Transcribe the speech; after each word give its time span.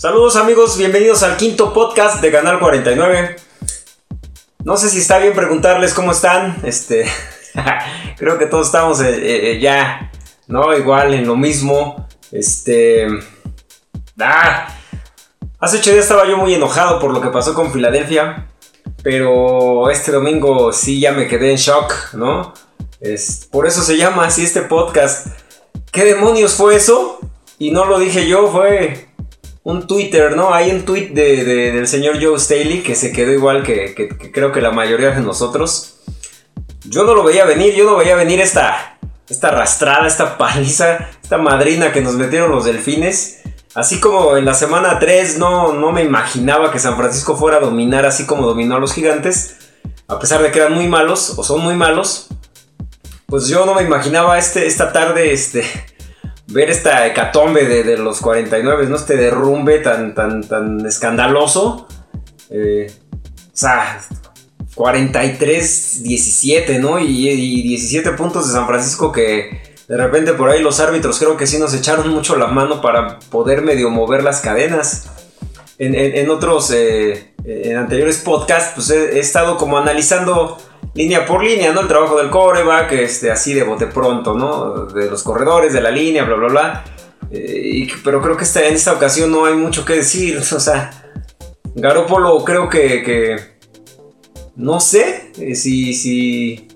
Saludos 0.00 0.36
amigos, 0.36 0.78
bienvenidos 0.78 1.22
al 1.22 1.36
quinto 1.36 1.74
podcast 1.74 2.22
de 2.22 2.32
Canal 2.32 2.58
49. 2.58 3.36
No 4.64 4.78
sé 4.78 4.88
si 4.88 4.96
está 4.96 5.18
bien 5.18 5.34
preguntarles 5.34 5.92
cómo 5.92 6.12
están. 6.12 6.58
Este, 6.64 7.04
creo 8.16 8.38
que 8.38 8.46
todos 8.46 8.68
estamos 8.68 9.02
eh, 9.02 9.10
eh, 9.10 9.50
eh, 9.50 9.60
ya, 9.60 10.10
¿no? 10.46 10.74
Igual 10.74 11.12
en 11.12 11.26
lo 11.26 11.36
mismo. 11.36 12.08
Este, 12.32 13.08
ah, 14.18 14.74
hace 15.58 15.76
ocho 15.76 15.90
días 15.90 16.04
estaba 16.04 16.26
yo 16.26 16.38
muy 16.38 16.54
enojado 16.54 16.98
por 16.98 17.12
lo 17.12 17.20
que 17.20 17.28
pasó 17.28 17.52
con 17.52 17.70
Filadelfia, 17.70 18.48
pero 19.02 19.90
este 19.90 20.12
domingo 20.12 20.72
sí 20.72 20.98
ya 20.98 21.12
me 21.12 21.28
quedé 21.28 21.50
en 21.50 21.58
shock, 21.58 22.14
¿no? 22.14 22.54
Es, 23.00 23.46
por 23.52 23.66
eso 23.66 23.82
se 23.82 23.98
llama 23.98 24.24
así 24.24 24.44
este 24.44 24.62
podcast. 24.62 25.26
¿Qué 25.92 26.06
demonios 26.06 26.54
fue 26.54 26.76
eso? 26.76 27.18
Y 27.58 27.70
no 27.72 27.84
lo 27.84 27.98
dije 27.98 28.26
yo, 28.26 28.50
fue 28.50 29.09
un 29.62 29.86
Twitter, 29.86 30.36
¿no? 30.36 30.54
Hay 30.54 30.70
un 30.70 30.84
tweet 30.84 31.10
del 31.10 31.86
señor 31.86 32.22
Joe 32.22 32.38
Staley 32.38 32.82
que 32.82 32.94
se 32.94 33.12
quedó 33.12 33.32
igual 33.32 33.62
que, 33.62 33.94
creo 34.32 34.52
que 34.52 34.60
la 34.60 34.70
mayoría 34.70 35.10
de 35.10 35.20
nosotros. 35.20 35.96
Yo 36.84 37.04
no 37.04 37.14
lo 37.14 37.24
veía 37.24 37.44
venir, 37.44 37.74
yo 37.74 37.84
no 37.84 37.96
veía 37.96 38.16
venir 38.16 38.40
esta, 38.40 38.98
esta 39.28 39.48
arrastrada, 39.48 40.06
esta 40.06 40.38
paliza, 40.38 41.10
esta 41.22 41.36
madrina 41.36 41.92
que 41.92 42.00
nos 42.00 42.14
metieron 42.14 42.50
los 42.50 42.64
delfines. 42.64 43.42
Así 43.74 44.00
como 44.00 44.36
en 44.36 44.44
la 44.44 44.54
semana 44.54 44.98
3 44.98 45.38
no, 45.38 45.72
no 45.74 45.92
me 45.92 46.02
imaginaba 46.02 46.72
que 46.72 46.78
San 46.78 46.96
Francisco 46.96 47.36
fuera 47.36 47.58
a 47.58 47.60
dominar 47.60 48.04
así 48.04 48.26
como 48.26 48.46
dominó 48.46 48.76
a 48.76 48.80
los 48.80 48.94
gigantes. 48.94 49.56
A 50.08 50.18
pesar 50.18 50.42
de 50.42 50.50
que 50.50 50.58
eran 50.58 50.74
muy 50.74 50.88
malos, 50.88 51.38
o 51.38 51.44
son 51.44 51.60
muy 51.60 51.76
malos. 51.76 52.28
Pues 53.26 53.46
yo 53.46 53.64
no 53.64 53.74
me 53.74 53.82
imaginaba 53.82 54.38
este, 54.38 54.66
esta 54.66 54.92
tarde 54.92 55.32
este, 55.32 55.62
ver 56.50 56.70
esta 56.70 57.06
hecatombe 57.06 57.64
de, 57.64 57.96
los 57.96 58.20
49, 58.20 58.86
¿no? 58.86 58.96
Este 58.96 59.16
derrumbe 59.16 59.78
tan, 59.78 60.14
tan, 60.14 60.42
tan 60.42 60.84
escandaloso. 60.84 61.86
Eh, 62.50 62.92
o 63.52 63.56
sea, 63.56 64.00
43-17, 64.74 66.80
¿no? 66.80 66.98
Y, 66.98 67.62
17 67.62 68.10
puntos 68.12 68.48
de 68.48 68.52
San 68.52 68.66
Francisco 68.66 69.12
que 69.12 69.60
de 69.88 69.96
repente 69.96 70.34
por 70.34 70.50
ahí 70.50 70.60
los 70.62 70.80
árbitros 70.80 71.18
creo 71.18 71.36
que 71.36 71.46
sí 71.46 71.58
nos 71.58 71.74
echaron 71.74 72.08
mucho 72.08 72.36
la 72.36 72.46
mano 72.46 72.80
para 72.80 73.18
poder 73.18 73.60
medio 73.62 73.90
mover 73.90 74.22
las 74.22 74.40
cadenas. 74.40 75.08
En, 75.82 76.28
otros, 76.28 76.70
eh, 76.72 77.32
en 77.42 77.78
anteriores 77.78 78.18
podcasts, 78.18 78.72
pues 78.74 78.90
he, 78.90 79.18
estado 79.18 79.56
como 79.56 79.78
analizando 79.78 80.58
línea 80.94 81.24
por 81.24 81.42
línea, 81.42 81.72
¿no? 81.72 81.80
El 81.80 81.88
trabajo 81.88 82.18
del 82.18 82.30
coreback, 82.30 82.92
este, 82.92 83.30
así 83.30 83.54
de 83.54 83.62
bote 83.62 83.86
pronto, 83.86 84.34
¿no? 84.34 84.86
De 84.86 85.08
los 85.08 85.22
corredores, 85.22 85.72
de 85.72 85.80
la 85.80 85.90
línea, 85.90 86.24
bla, 86.24 86.36
bla, 86.36 86.48
bla. 86.48 86.84
Eh, 87.30 87.86
pero 88.02 88.20
creo 88.20 88.36
que 88.36 88.44
esta, 88.44 88.66
en 88.66 88.74
esta 88.74 88.92
ocasión 88.92 89.30
no 89.30 89.44
hay 89.44 89.54
mucho 89.54 89.84
que 89.84 89.94
decir. 89.94 90.40
O 90.52 90.60
sea, 90.60 90.90
Garópolo 91.74 92.44
creo 92.44 92.68
que, 92.68 93.38
no 94.56 94.80
sé 94.80 95.32
eh, 95.38 95.54
si, 95.54 95.94
si 95.94 96.68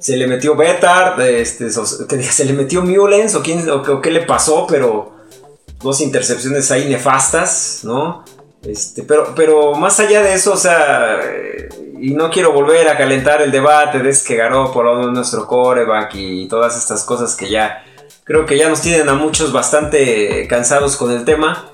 se 0.00 0.16
le 0.16 0.26
metió 0.26 0.56
Betard, 0.56 1.20
este, 1.20 1.70
se 1.70 2.44
le 2.44 2.52
metió 2.52 2.82
Mullens 2.82 3.34
o, 3.36 3.42
quién, 3.42 3.70
o, 3.70 4.00
qué 4.00 4.10
le 4.10 4.22
pasó, 4.22 4.66
pero 4.66 5.12
dos 5.80 6.00
intercepciones 6.00 6.70
ahí 6.72 6.88
nefastas, 6.88 7.80
¿no? 7.84 8.24
Este, 8.64 9.02
pero, 9.04 9.32
pero 9.34 9.74
más 9.74 9.98
allá 10.00 10.22
de 10.22 10.34
eso, 10.34 10.52
o 10.52 10.56
sea, 10.56 11.20
y 12.02 12.14
no 12.14 12.30
quiero 12.30 12.52
volver 12.52 12.88
a 12.88 12.96
calentar 12.96 13.40
el 13.42 13.52
debate 13.52 14.00
de 14.00 14.10
es 14.10 14.24
que 14.24 14.34
Garoppolo 14.34 15.02
es 15.02 15.06
nuestro 15.12 15.46
coreback 15.46 16.16
y 16.16 16.48
todas 16.48 16.76
estas 16.76 17.04
cosas 17.04 17.36
que 17.36 17.48
ya 17.48 17.84
creo 18.24 18.44
que 18.44 18.58
ya 18.58 18.68
nos 18.68 18.80
tienen 18.80 19.08
a 19.08 19.14
muchos 19.14 19.52
bastante 19.52 20.48
cansados 20.48 20.96
con 20.96 21.12
el 21.12 21.24
tema. 21.24 21.68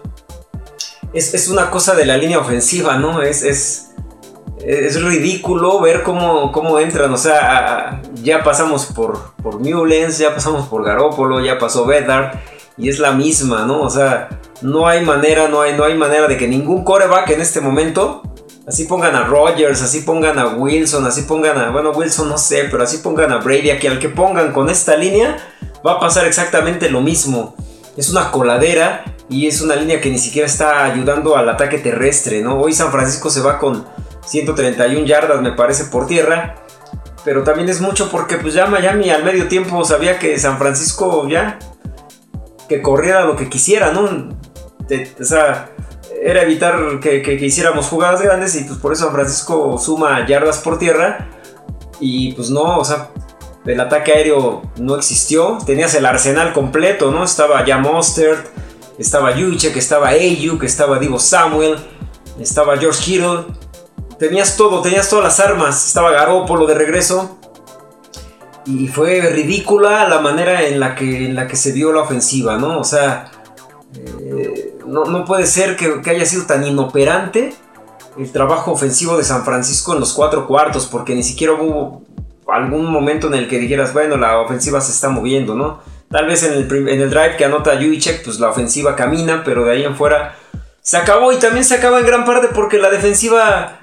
Es, 1.15 1.49
una 1.49 1.71
cosa 1.71 1.95
de 1.95 2.05
la 2.05 2.19
línea 2.19 2.39
ofensiva, 2.39 2.99
¿no? 2.99 3.23
Es, 3.23 3.43
es, 3.43 3.95
es 4.63 5.03
ridículo 5.03 5.81
ver 5.81 6.03
cómo, 6.03 6.53
cómo 6.53 6.79
entran. 6.79 7.11
O 7.15 7.17
sea, 7.17 8.03
ya 8.23 8.45
pasamos 8.45 8.85
por, 8.85 9.33
por 9.43 9.63
ya 9.63 10.35
pasamos 10.35 10.69
por 10.69 10.85
Garópolo, 10.85 11.41
ya 11.41 11.59
pasó 11.59 11.87
Bedard. 11.87 12.39
Y 12.77 12.91
es 12.91 12.99
la 12.99 13.13
misma, 13.13 13.65
¿no? 13.65 13.81
O 13.81 13.89
sea, 13.89 14.29
no 14.61 14.87
hay 14.87 15.03
manera, 15.07 15.49
no 15.49 15.63
hay, 15.63 15.75
no 15.75 15.85
hay 15.85 15.95
manera 15.95 16.29
de 16.29 16.37
que 16.37 16.47
ningún 16.47 16.85
coreback 16.85 17.31
en 17.31 17.41
este 17.41 17.63
momento 17.63 18.23
Así 18.69 18.85
pongan 18.85 19.17
a 19.17 19.25
Rogers, 19.25 19.81
así 19.81 20.01
pongan 20.01 20.39
a 20.39 20.49
Wilson, 20.49 21.07
así 21.07 21.23
pongan 21.23 21.57
a, 21.57 21.71
bueno, 21.71 21.91
Wilson 21.93 22.29
no 22.29 22.37
sé, 22.37 22.69
pero 22.71 22.83
así 22.83 22.99
pongan 22.99 23.33
a 23.33 23.39
Brady, 23.39 23.71
aquí 23.71 23.87
al 23.87 23.99
que 23.99 24.11
pongan 24.11 24.53
con 24.53 24.69
esta 24.69 24.95
línea, 24.95 25.39
va 25.87 25.93
a 25.93 26.01
pasar 26.01 26.27
exactamente 26.27 26.91
lo 26.91 27.01
mismo. 27.01 27.57
Es 27.97 28.11
una 28.11 28.31
coladera 28.31 29.05
y 29.31 29.47
es 29.47 29.63
una 29.63 29.75
línea 29.75 30.03
que 30.03 30.11
ni 30.11 30.19
siquiera 30.19 30.47
está 30.47 30.85
ayudando 30.85 31.35
al 31.35 31.49
ataque 31.49 31.79
terrestre, 31.79 32.43
¿no? 32.43 32.61
Hoy 32.61 32.75
San 32.75 32.93
Francisco 32.93 33.31
se 33.31 33.41
va 33.41 33.59
con 33.59 33.87
131 34.27 35.07
yardas, 35.07 35.41
me 35.41 35.53
parece, 35.53 35.85
por 35.85 36.07
tierra. 36.07 36.57
Pero 37.25 37.45
también 37.45 37.71
es 37.71 37.81
mucho 37.81 38.11
porque 38.11 38.37
pues 38.37 38.53
ya 38.53 38.67
Miami 38.67 39.09
al 39.11 39.25
medio 39.25 39.49
tiempo 39.49 39.83
sabía 39.85 40.19
que 40.19 40.39
San 40.39 40.59
Francisco 40.59 41.27
ya 41.27 41.59
que 42.69 42.83
corriera 42.83 43.25
lo 43.25 43.35
que 43.35 43.49
quisiera, 43.49 43.93
¿no? 43.93 44.37
o 45.21 45.25
sea, 45.25 45.71
era 46.23 46.43
evitar 46.43 47.01
que, 47.01 47.39
hiciéramos 47.41 47.87
jugadas 47.87 48.23
grandes 48.23 48.55
y 48.55 48.65
pues 48.65 48.79
por 48.79 48.93
eso 48.93 49.11
Francisco 49.11 49.79
suma 49.79 50.27
yardas 50.27 50.59
por 50.59 50.79
tierra. 50.79 51.29
Y 52.01 52.33
pues 52.33 52.51
no, 52.51 52.79
o 52.79 52.85
sea, 52.85 53.11
el 53.65 53.81
ataque 53.81 54.13
aéreo 54.13 54.63
no 54.77 54.97
existió, 54.97 55.59
tenías 55.67 55.95
el 55.95 56.07
arsenal 56.07 56.53
completo, 56.53 57.11
¿no? 57.11 57.25
Estaba 57.25 57.65
ya 57.65 57.79
Mostert, 57.79 58.47
estaba 58.99 59.33
Juchek, 59.33 59.77
estaba 59.77 60.09
Ayuk, 60.09 60.63
estaba 60.65 60.99
Divo 60.99 61.19
Samuel, 61.19 61.77
estaba 62.41 62.77
George 62.79 63.03
Kittle, 63.05 63.45
tenías 64.19 64.57
todo, 64.57 64.81
tenías 64.81 65.09
todas 65.09 65.25
las 65.25 65.41
armas, 65.41 65.87
estaba 65.87 66.11
Garópolo 66.11 66.67
de 66.67 66.75
regreso. 66.75 67.39
Y 68.65 68.89
fue 68.89 69.21
ridícula 69.21 70.07
la 70.09 70.21
manera 70.21 70.67
en 70.67 70.79
la 70.79 70.95
que, 70.95 71.27
en 71.27 71.35
la 71.35 71.49
que 71.49 71.57
se 71.57 71.73
dio 71.73 71.91
la 71.93 72.03
ofensiva, 72.03 72.59
¿no? 72.59 72.79
O 72.79 72.85
sea, 72.85 73.31
eh, 73.95 74.78
no, 74.89 75.25
puede 75.25 75.47
ser 75.47 75.77
que, 75.77 76.01
haya 76.11 76.25
sido 76.25 76.47
tan 76.47 76.65
inoperante 76.65 77.55
el 78.17 78.33
trabajo 78.33 78.73
ofensivo 78.73 79.17
de 79.17 79.25
San 79.25 79.45
Francisco 79.45 79.95
en 79.95 80.01
los 80.01 80.13
cuatro 80.13 80.47
cuartos, 80.47 80.87
porque 80.87 81.15
ni 81.15 81.23
siquiera 81.23 81.53
hubo 81.53 82.03
algún 82.49 82.87
momento 82.87 83.29
en 83.29 83.35
el 83.35 83.49
que 83.49 83.59
dijeras, 83.59 83.93
bueno, 83.93 84.17
la 84.17 84.41
ofensiva 84.41 84.81
se 84.81 84.93
está 84.93 85.09
moviendo, 85.09 85.55
¿no? 85.55 85.81
Tal 86.11 86.27
vez 86.27 86.43
en 86.43 86.55
el, 86.55 86.89
en 86.89 87.01
el 87.01 87.11
drive 87.11 87.37
que 87.37 87.45
anota 87.45 87.77
Juicek, 87.77 88.25
pues 88.25 88.41
la 88.41 88.49
ofensiva 88.49 88.97
camina, 88.97 89.43
pero 89.45 89.65
de 89.65 89.73
ahí 89.73 89.85
en 89.85 89.95
fuera 89.95 90.35
se 90.81 90.97
acabó 90.97 91.33
y 91.33 91.37
también 91.37 91.65
se 91.65 91.75
acaba 91.75 92.01
en 92.01 92.07
gran 92.07 92.25
parte 92.25 92.49
porque 92.49 92.79
la 92.79 92.91
defensiva 92.91 93.81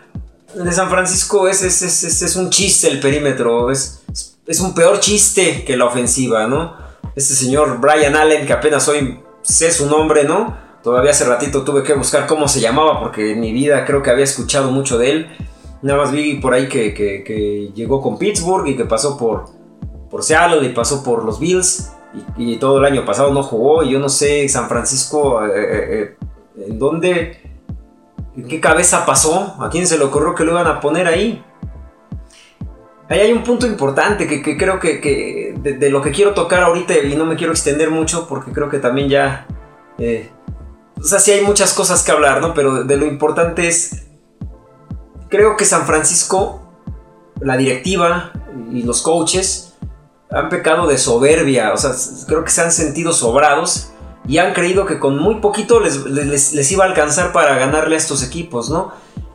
de 0.56 0.72
San 0.72 0.90
Francisco 0.90 1.48
es, 1.48 1.62
es, 1.62 1.82
es, 1.84 2.36
un 2.36 2.50
chiste 2.50 2.88
el 2.88 3.00
perímetro, 3.00 3.70
es, 3.70 4.04
es 4.48 4.60
un 4.60 4.74
peor 4.74 5.00
chiste 5.00 5.64
que 5.66 5.78
la 5.78 5.86
ofensiva, 5.86 6.48
¿no? 6.48 6.76
Este 7.16 7.36
señor 7.36 7.80
Brian 7.80 8.16
Allen, 8.16 8.48
que 8.48 8.54
apenas 8.54 8.88
hoy 8.88 9.20
sé 9.44 9.72
su 9.72 9.86
nombre, 9.88 10.24
¿no? 10.24 10.65
Todavía 10.86 11.10
hace 11.10 11.26
ratito 11.26 11.64
tuve 11.64 11.82
que 11.82 11.96
buscar 11.96 12.28
cómo 12.28 12.48
se 12.48 12.62
llamaba 12.62 13.00
porque 13.00 13.32
en 13.32 13.40
mi 13.40 13.52
vida 13.52 13.86
creo 13.86 14.04
que 14.04 14.12
había 14.12 14.24
escuchado 14.24 14.70
mucho 14.70 15.00
de 15.00 15.10
él. 15.10 15.38
Nada 15.82 16.04
más 16.04 16.12
vi 16.12 16.36
por 16.36 16.54
ahí 16.54 16.70
que, 16.70 17.72
llegó 17.74 18.00
con 18.04 18.20
Pittsburgh 18.20 18.68
y 18.68 18.76
que 18.78 18.86
pasó 18.86 19.18
por, 19.18 19.46
por 20.12 20.22
Seattle 20.22 20.64
y 20.64 20.74
pasó 20.74 21.04
por 21.04 21.26
los 21.26 21.40
Bills 21.40 21.92
y, 22.38 22.58
todo 22.58 22.78
el 22.78 22.86
año 22.86 23.04
pasado 23.04 23.34
no 23.34 23.42
jugó 23.42 23.82
y 23.82 23.94
yo 23.94 24.00
no 24.00 24.10
sé 24.10 24.48
San 24.48 24.70
Francisco 24.70 25.44
eh, 25.44 25.50
eh, 25.56 25.88
eh, 25.90 26.66
en 26.68 26.78
dónde, 26.78 27.40
en 28.38 28.48
qué 28.48 28.62
cabeza 28.62 29.08
pasó, 29.08 29.56
a 29.60 29.72
quién 29.72 29.88
se 29.88 29.98
le 29.98 30.04
ocurrió 30.04 30.36
que 30.36 30.44
lo 30.44 30.52
iban 30.52 30.68
a 30.68 30.80
poner 30.80 31.08
ahí. 31.08 31.44
Ahí 33.10 33.22
hay 33.22 33.34
un 33.34 33.42
punto 33.42 33.66
importante 33.66 34.28
que, 34.28 34.56
creo 34.56 34.80
que, 34.80 35.56
de, 35.58 35.90
lo 35.90 36.04
que 36.04 36.12
quiero 36.12 36.36
tocar 36.36 36.62
ahorita 36.62 36.96
y 37.00 37.16
no 37.16 37.26
me 37.26 37.36
quiero 37.36 37.54
extender 37.54 37.90
mucho 37.90 38.28
porque 38.28 38.52
creo 38.52 38.70
que 38.70 38.78
también 38.78 39.10
ya... 39.10 39.48
o 40.98 41.04
sea, 41.04 41.20
sí 41.20 41.32
hay 41.32 41.42
muchas 41.42 41.74
cosas 41.74 42.04
que 42.04 42.12
hablar, 42.12 42.42
¿no? 42.42 42.54
Pero 42.54 42.84
de 42.84 42.98
lo 42.98 43.06
importante 43.06 43.68
es... 43.68 44.04
Creo 45.30 45.58
que 45.58 45.66
San 45.66 45.86
Francisco, 45.86 46.62
la 47.42 47.58
directiva 47.58 48.32
y 48.72 48.84
los 48.84 49.02
coaches 49.02 49.74
han 50.30 50.50
pecado 50.50 50.88
de 50.88 50.98
soberbia. 50.98 51.74
O 51.74 51.78
sea, 51.78 51.92
creo 52.28 52.44
que 52.44 52.52
se 52.52 52.62
han 52.62 52.72
sentido 52.72 53.12
sobrados 53.12 53.90
y 54.28 54.38
han 54.38 54.54
creído 54.54 54.86
que 54.86 55.00
con 55.00 55.18
muy 55.18 55.36
poquito 55.36 55.80
les, 55.80 56.06
les 56.06 56.72
iba 56.72 56.86
a 56.86 56.88
alcanzar 56.88 57.32
para 57.32 57.56
ganarle 57.56 57.96
a 57.96 57.98
estos 57.98 58.24
equipos, 58.24 58.70
¿no? 58.70 58.94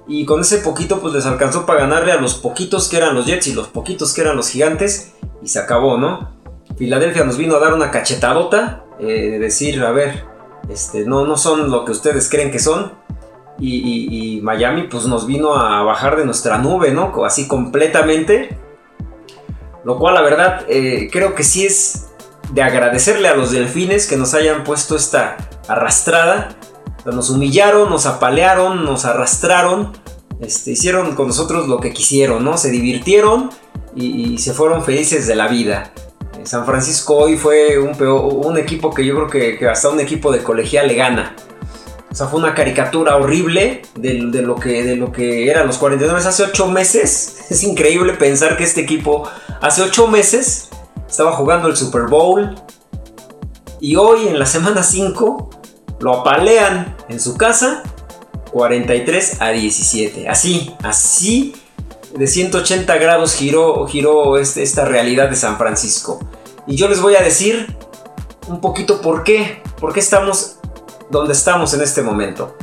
Y 0.09 0.25
con 0.25 0.41
ese 0.41 0.59
poquito 0.59 1.01
pues 1.01 1.15
les 1.15 1.27
alcanzó 1.27 1.67
para 1.67 1.81
ganarle 1.81 2.11
a 2.11 2.21
los 2.21 2.35
poquitos 2.35 2.89
que 2.89 2.97
eran 2.97 3.15
los 3.15 3.27
Jets 3.27 3.47
y 3.47 3.53
los 3.53 3.69
poquitos 3.69 4.13
que 4.13 4.23
eran 4.23 4.37
los 4.37 4.49
Gigantes. 4.49 5.13
Y 5.43 5.49
se 5.49 5.59
acabó, 5.59 5.99
¿no? 5.99 6.31
Filadelfia 6.77 7.25
nos 7.25 7.37
vino 7.37 7.57
a 7.57 7.61
dar 7.61 7.75
una 7.75 7.91
cachetadota. 7.91 8.85
Eh, 8.99 9.31
de 9.31 9.39
decir, 9.39 9.83
a 9.83 9.93
ver, 9.93 10.27
este, 10.69 11.05
no, 11.05 11.27
no 11.27 11.37
son 11.37 11.71
lo 11.71 11.85
que 11.85 11.93
ustedes 11.93 12.29
creen 12.29 12.51
que 12.51 12.59
son. 12.59 12.93
Y, 13.63 14.41
Miami 14.43 14.85
pues 14.85 15.05
nos 15.05 15.27
vino 15.27 15.55
a 15.55 15.83
bajar 15.83 16.17
de 16.17 16.25
nuestra 16.25 16.57
nube, 16.59 16.93
¿no? 16.93 17.13
Así 17.25 17.47
completamente. 17.47 18.59
Lo 19.85 19.99
cual 19.99 20.15
la 20.15 20.23
verdad 20.23 20.65
eh, 20.69 21.09
creo 21.13 21.35
que 21.35 21.43
sí 21.43 21.67
es 21.67 22.09
de 22.53 22.63
agradecerle 22.63 23.29
a 23.29 23.37
los 23.37 23.51
delfines 23.51 24.07
que 24.07 24.17
nos 24.17 24.35
hayan 24.35 24.65
puesto 24.65 24.97
esta 24.97 25.37
arrastrada. 25.69 26.57
nos 27.05 27.31
humillaron, 27.31 27.91
nos 27.91 28.07
apalearon, 28.07 28.85
nos 28.85 29.05
arrastraron. 29.05 29.93
Este, 30.41 30.73
hicieron 30.73 31.15
con 31.15 31.29
nosotros 31.29 31.69
lo 31.69 31.81
que 31.81 31.93
quisieron, 31.93 32.45
¿no? 32.45 32.57
Se 32.57 32.71
divirtieron 32.71 33.51
y, 33.95 34.39
se 34.39 34.53
fueron 34.53 34.85
felices 34.85 35.27
de 35.27 35.35
la 35.35 35.49
vida. 35.49 35.93
San 36.45 36.65
Francisco 36.65 37.17
hoy 37.17 37.37
fue 37.37 37.79
un, 37.79 38.01
un 38.01 38.59
equipo 38.59 38.93
que 38.93 39.05
yo 39.05 39.15
creo 39.15 39.29
que, 39.29 39.59
que 39.59 39.69
hasta 39.69 39.89
un 39.89 40.01
equipo 40.01 40.33
de 40.33 40.43
colegial 40.43 40.89
le 40.89 40.95
gana. 40.95 41.37
O 42.11 42.15
sea, 42.15 42.27
fue 42.27 42.41
una 42.41 42.55
caricatura 42.55 43.17
horrible 43.17 43.83
de, 43.95 44.15
lo, 44.43 44.57
que, 44.57 44.83
de 44.83 44.97
lo 44.97 45.13
que 45.13 45.49
eran 45.49 45.69
los 45.69 45.79
49 45.79 46.19
hace 46.19 46.43
8 46.43 46.67
meses. 46.69 47.37
Es 47.51 47.63
increíble 47.63 48.13
pensar 48.15 48.57
que 48.57 48.65
este 48.65 48.81
equipo 48.81 49.29
hace 49.61 49.83
8 49.83 50.09
meses 50.09 50.71
estaba 51.09 51.33
jugando 51.33 51.69
el 51.69 51.77
Super 51.77 52.03
Bowl. 52.03 52.55
Y 53.81 53.97
hoy, 53.97 54.29
en 54.29 54.39
la 54.39 54.47
semana 54.47 54.83
5, 54.83 55.51
lo 56.01 56.21
apalean 56.21 56.97
en 57.09 57.21
su 57.21 57.37
casa 57.37 57.83
43 58.53 59.41
a 59.41 59.51
17. 59.51 60.29
Así, 60.29 60.75
así 60.83 61.55
de 62.15 62.27
180 62.27 62.97
grados 62.99 63.35
giró, 63.35 63.87
giró 63.87 64.37
este, 64.39 64.63
esta 64.63 64.85
realidad 64.85 65.31
de 65.31 65.37
San 65.37 65.59
Francisco. 65.59 66.21
Y 66.71 66.77
yo 66.77 66.87
les 66.87 67.01
voy 67.01 67.17
a 67.17 67.21
decir 67.21 67.67
un 68.47 68.61
poquito 68.61 69.01
por 69.01 69.25
qué. 69.25 69.61
Por 69.81 69.93
qué 69.93 69.99
estamos 69.99 70.59
donde 71.11 71.33
estamos 71.33 71.75
en 71.75 71.81
este 71.81 72.01
momento. 72.01 72.57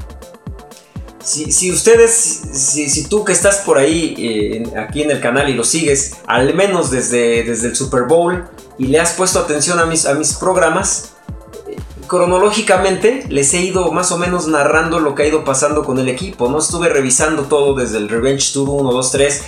Si, 1.22 1.70
ustedes, 1.70 2.14
si, 2.16 3.10
tú 3.10 3.26
que 3.26 3.34
estás 3.34 3.58
por 3.58 3.78
ahí, 3.78 4.16
eh, 4.18 4.80
aquí 4.80 5.02
en 5.02 5.12
el 5.12 5.20
canal 5.20 5.50
y 5.50 5.54
lo 5.56 5.66
sigues, 5.66 6.14
al 6.26 6.54
menos 6.54 6.90
desde, 6.90 7.44
desde 7.44 7.68
el 7.68 7.76
Super 7.76 8.04
Bowl, 8.04 8.48
y 8.78 8.88
le 8.88 9.02
has 9.02 9.12
puesto 9.12 9.40
atención 9.40 9.78
a 9.78 9.86
mis, 9.86 10.06
a 10.06 10.14
mis 10.14 10.36
programas, 10.36 11.16
eh, 11.68 11.76
cronológicamente 12.08 13.26
les 13.28 13.54
he 13.54 13.60
ido 13.60 13.92
más 13.92 14.14
o 14.14 14.18
menos 14.18 14.48
narrando 14.48 15.02
lo 15.02 15.16
que 15.16 15.24
ha 15.24 15.28
ido 15.28 15.44
pasando 15.44 15.84
con 15.84 16.00
el 16.00 16.08
equipo. 16.08 16.48
No 16.48 16.60
estuve 16.60 16.88
revisando 16.88 17.44
todo 17.44 17.76
desde 17.76 17.98
el 17.98 18.08
Revenge 18.08 18.54
Tour 18.54 18.70
1, 18.70 18.90
2, 18.90 19.12
3, 19.12 19.44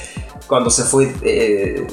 cuando 0.48 0.70
se 0.70 0.84
fue 0.84 1.16
eh, 1.22 1.88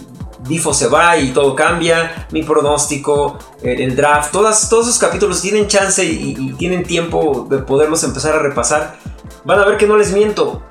Difo 0.46 0.72
se 0.72 0.88
va 0.88 1.16
y 1.16 1.31
todo 1.32 1.54
cambia, 1.54 2.26
mi 2.31 2.43
pronóstico, 2.43 3.38
el, 3.62 3.96
draft, 3.96 4.32
todos 4.32 4.70
esos 4.70 4.98
capítulos 4.98 5.40
tienen 5.40 5.66
chance 5.66 6.04
y, 6.04 6.52
tienen 6.58 6.84
tiempo 6.84 7.46
de 7.50 7.58
poderlos 7.58 8.02
empezar 8.04 8.34
a 8.34 8.38
repasar. 8.38 8.96
Van 9.44 9.58
a 9.58 9.64
ver 9.64 9.76
que 9.76 9.87
no 9.87 9.96
les 9.96 10.12
miento. 10.12 10.62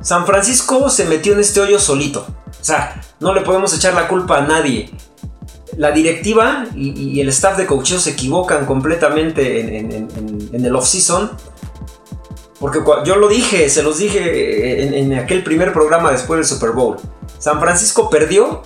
San 0.00 0.26
Francisco 0.26 0.88
se 0.88 1.04
metió 1.06 1.32
en 1.32 1.40
este 1.40 1.60
hoyo 1.60 1.78
solito. 1.78 2.26
O 2.60 2.64
sea, 2.64 3.02
no 3.20 3.34
le 3.34 3.42
podemos 3.42 3.74
echar 3.74 3.94
la 3.94 4.08
culpa 4.08 4.38
a 4.38 4.40
nadie. 4.42 4.90
La 5.76 5.90
directiva 5.90 6.66
y, 6.74 7.20
el 7.20 7.28
staff 7.28 7.56
de 7.56 7.66
coaching 7.66 7.98
se 7.98 8.10
equivocan 8.10 8.66
completamente 8.66 9.78
en, 9.78 10.64
el 10.64 10.76
off-season. 10.76 11.30
Porque 12.60 12.80
yo 13.04 13.16
lo 13.16 13.28
dije, 13.28 13.68
se 13.68 13.82
los 13.82 13.98
dije 13.98 15.00
en 15.00 15.14
aquel 15.14 15.42
primer 15.42 15.72
programa 15.72 16.10
después 16.10 16.38
del 16.38 16.46
Super 16.46 16.70
Bowl. 16.70 16.96
San 17.38 17.60
Francisco 17.60 18.08
perdió 18.08 18.62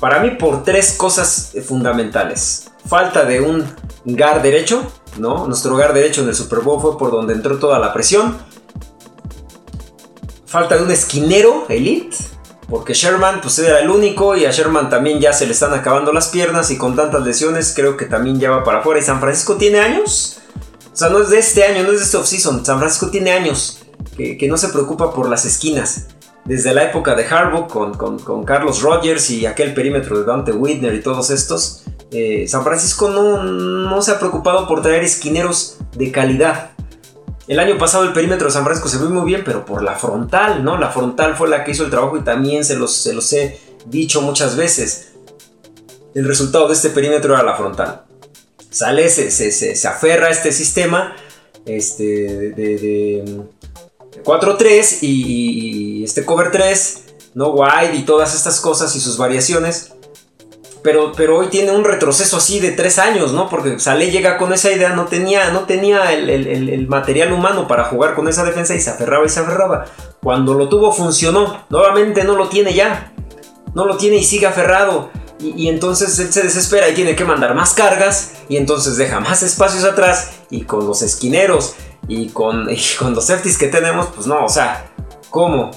para 0.00 0.20
mí 0.20 0.30
por 0.32 0.62
tres 0.62 0.92
cosas 0.92 1.52
fundamentales. 1.66 2.70
Falta 2.86 3.24
de 3.24 3.40
un 3.40 3.64
guard 4.04 4.42
derecho, 4.42 4.90
¿no? 5.18 5.46
Nuestro 5.46 5.74
guard 5.74 5.94
derecho 5.94 6.22
en 6.22 6.28
el 6.28 6.34
Super 6.34 6.60
Bowl 6.60 6.80
fue 6.80 6.96
por 6.96 7.10
donde 7.10 7.34
entró 7.34 7.58
toda 7.58 7.78
la 7.78 7.92
presión. 7.92 8.38
Falta 10.46 10.76
de 10.76 10.84
un 10.84 10.90
esquinero 10.90 11.66
elite, 11.68 12.16
porque 12.68 12.94
Sherman 12.94 13.40
pues 13.42 13.58
era 13.58 13.80
el 13.80 13.90
único 13.90 14.36
y 14.36 14.46
a 14.46 14.50
Sherman 14.50 14.88
también 14.88 15.20
ya 15.20 15.32
se 15.32 15.46
le 15.46 15.52
están 15.52 15.74
acabando 15.74 16.12
las 16.12 16.28
piernas 16.28 16.70
y 16.70 16.78
con 16.78 16.96
tantas 16.96 17.22
lesiones 17.22 17.72
creo 17.74 17.96
que 17.96 18.06
también 18.06 18.40
ya 18.40 18.50
va 18.50 18.64
para 18.64 18.78
afuera. 18.78 19.00
¿Y 19.00 19.04
San 19.04 19.20
Francisco 19.20 19.56
tiene 19.56 19.80
años? 19.80 20.38
O 20.92 20.96
sea, 20.96 21.10
no 21.10 21.20
es 21.20 21.28
de 21.28 21.38
este 21.38 21.64
año, 21.64 21.82
no 21.82 21.92
es 21.92 21.98
de 21.98 22.04
este 22.04 22.16
offseason. 22.16 22.64
San 22.64 22.78
Francisco 22.78 23.10
tiene 23.10 23.32
años 23.32 23.80
que 24.16 24.48
no 24.48 24.56
se 24.56 24.68
preocupa 24.68 25.12
por 25.12 25.28
las 25.28 25.44
esquinas 25.44 26.06
desde 26.48 26.72
la 26.72 26.84
época 26.84 27.14
de 27.14 27.26
Harbaugh 27.26 27.68
con, 27.68 28.44
Carlos 28.44 28.80
Rogers 28.80 29.28
y 29.28 29.44
aquel 29.44 29.74
perímetro 29.74 30.18
de 30.18 30.24
Dante 30.24 30.50
Whitner 30.50 30.94
y 30.94 31.02
todos 31.02 31.28
estos, 31.28 31.82
eh, 32.10 32.46
San 32.48 32.64
Francisco 32.64 33.10
no, 33.10 34.00
se 34.00 34.12
ha 34.12 34.18
preocupado 34.18 34.66
por 34.66 34.80
traer 34.80 35.04
esquineros 35.04 35.76
de 35.94 36.10
calidad. 36.10 36.70
El 37.48 37.60
año 37.60 37.76
pasado 37.76 38.04
el 38.04 38.14
perímetro 38.14 38.46
de 38.46 38.52
San 38.52 38.64
Francisco 38.64 38.88
se 38.88 38.96
vio 38.96 39.10
muy 39.10 39.26
bien, 39.26 39.42
pero 39.44 39.66
por 39.66 39.82
la 39.82 39.94
frontal, 39.94 40.64
¿no? 40.64 40.78
La 40.78 40.88
frontal 40.88 41.36
fue 41.36 41.48
la 41.48 41.64
que 41.64 41.72
hizo 41.72 41.84
el 41.84 41.90
trabajo 41.90 42.16
y 42.16 42.22
también 42.22 42.64
se 42.64 42.76
los, 42.76 42.94
se 42.94 43.12
los 43.12 43.30
he 43.34 43.60
dicho 43.84 44.22
muchas 44.22 44.56
veces. 44.56 45.12
El 46.14 46.26
resultado 46.26 46.66
de 46.66 46.74
este 46.74 46.88
perímetro 46.88 47.34
era 47.34 47.42
la 47.42 47.56
frontal. 47.56 48.04
Sale, 48.70 49.08
se, 49.10 49.30
se, 49.30 49.88
aferra 49.88 50.28
a 50.28 50.30
este 50.30 50.52
sistema 50.52 51.14
este, 51.66 52.04
de 52.52 53.46
4-3 54.24 54.98
y, 55.02 56.04
este 56.04 56.24
cover 56.24 56.50
3, 56.50 57.04
no 57.34 57.50
wide 57.50 57.94
y 57.94 58.02
todas 58.02 58.34
estas 58.34 58.60
cosas 58.60 58.94
y 58.96 59.00
sus 59.00 59.16
variaciones. 59.18 59.92
Pero, 60.82 61.12
pero 61.16 61.38
hoy 61.38 61.48
tiene 61.48 61.72
un 61.72 61.84
retroceso 61.84 62.36
así 62.36 62.60
de 62.60 62.70
3 62.70 62.98
años, 62.98 63.32
¿no? 63.32 63.48
Porque 63.48 63.78
Sale 63.80 64.10
llega 64.10 64.38
con 64.38 64.52
esa 64.52 64.70
idea, 64.70 64.90
no 64.90 65.06
tenía, 65.06 65.50
no 65.50 65.64
tenía 65.64 66.12
el, 66.12 66.86
material 66.88 67.32
humano 67.32 67.66
para 67.66 67.84
jugar 67.84 68.14
con 68.14 68.28
esa 68.28 68.44
defensa 68.44 68.74
y 68.74 68.80
se 68.80 68.90
aferraba 68.90 69.26
y 69.26 69.28
se 69.28 69.40
aferraba. 69.40 69.86
Cuando 70.22 70.54
lo 70.54 70.68
tuvo 70.68 70.92
funcionó, 70.92 71.64
nuevamente 71.68 72.24
no 72.24 72.36
lo 72.36 72.48
tiene 72.48 72.74
ya. 72.74 73.12
No 73.74 73.86
lo 73.86 73.96
tiene 73.96 74.16
y 74.16 74.24
sigue 74.24 74.46
aferrado. 74.46 75.10
Y, 75.40 75.68
entonces 75.68 76.18
él 76.18 76.32
se 76.32 76.42
desespera 76.42 76.88
y 76.88 76.94
tiene 76.94 77.14
que 77.14 77.24
mandar 77.24 77.54
más 77.54 77.72
cargas 77.72 78.32
y 78.48 78.56
entonces 78.56 78.96
deja 78.96 79.20
más 79.20 79.42
espacios 79.42 79.84
atrás 79.84 80.30
y 80.50 80.62
con 80.62 80.86
los 80.86 81.02
esquineros 81.02 81.74
y 82.08 82.28
con, 82.28 82.66
los 82.66 83.24
safeties 83.24 83.58
que 83.58 83.68
tenemos, 83.68 84.06
pues 84.14 84.26
no, 84.26 84.44
o 84.44 84.48
sea, 84.48 84.90
¿cómo? 85.30 85.70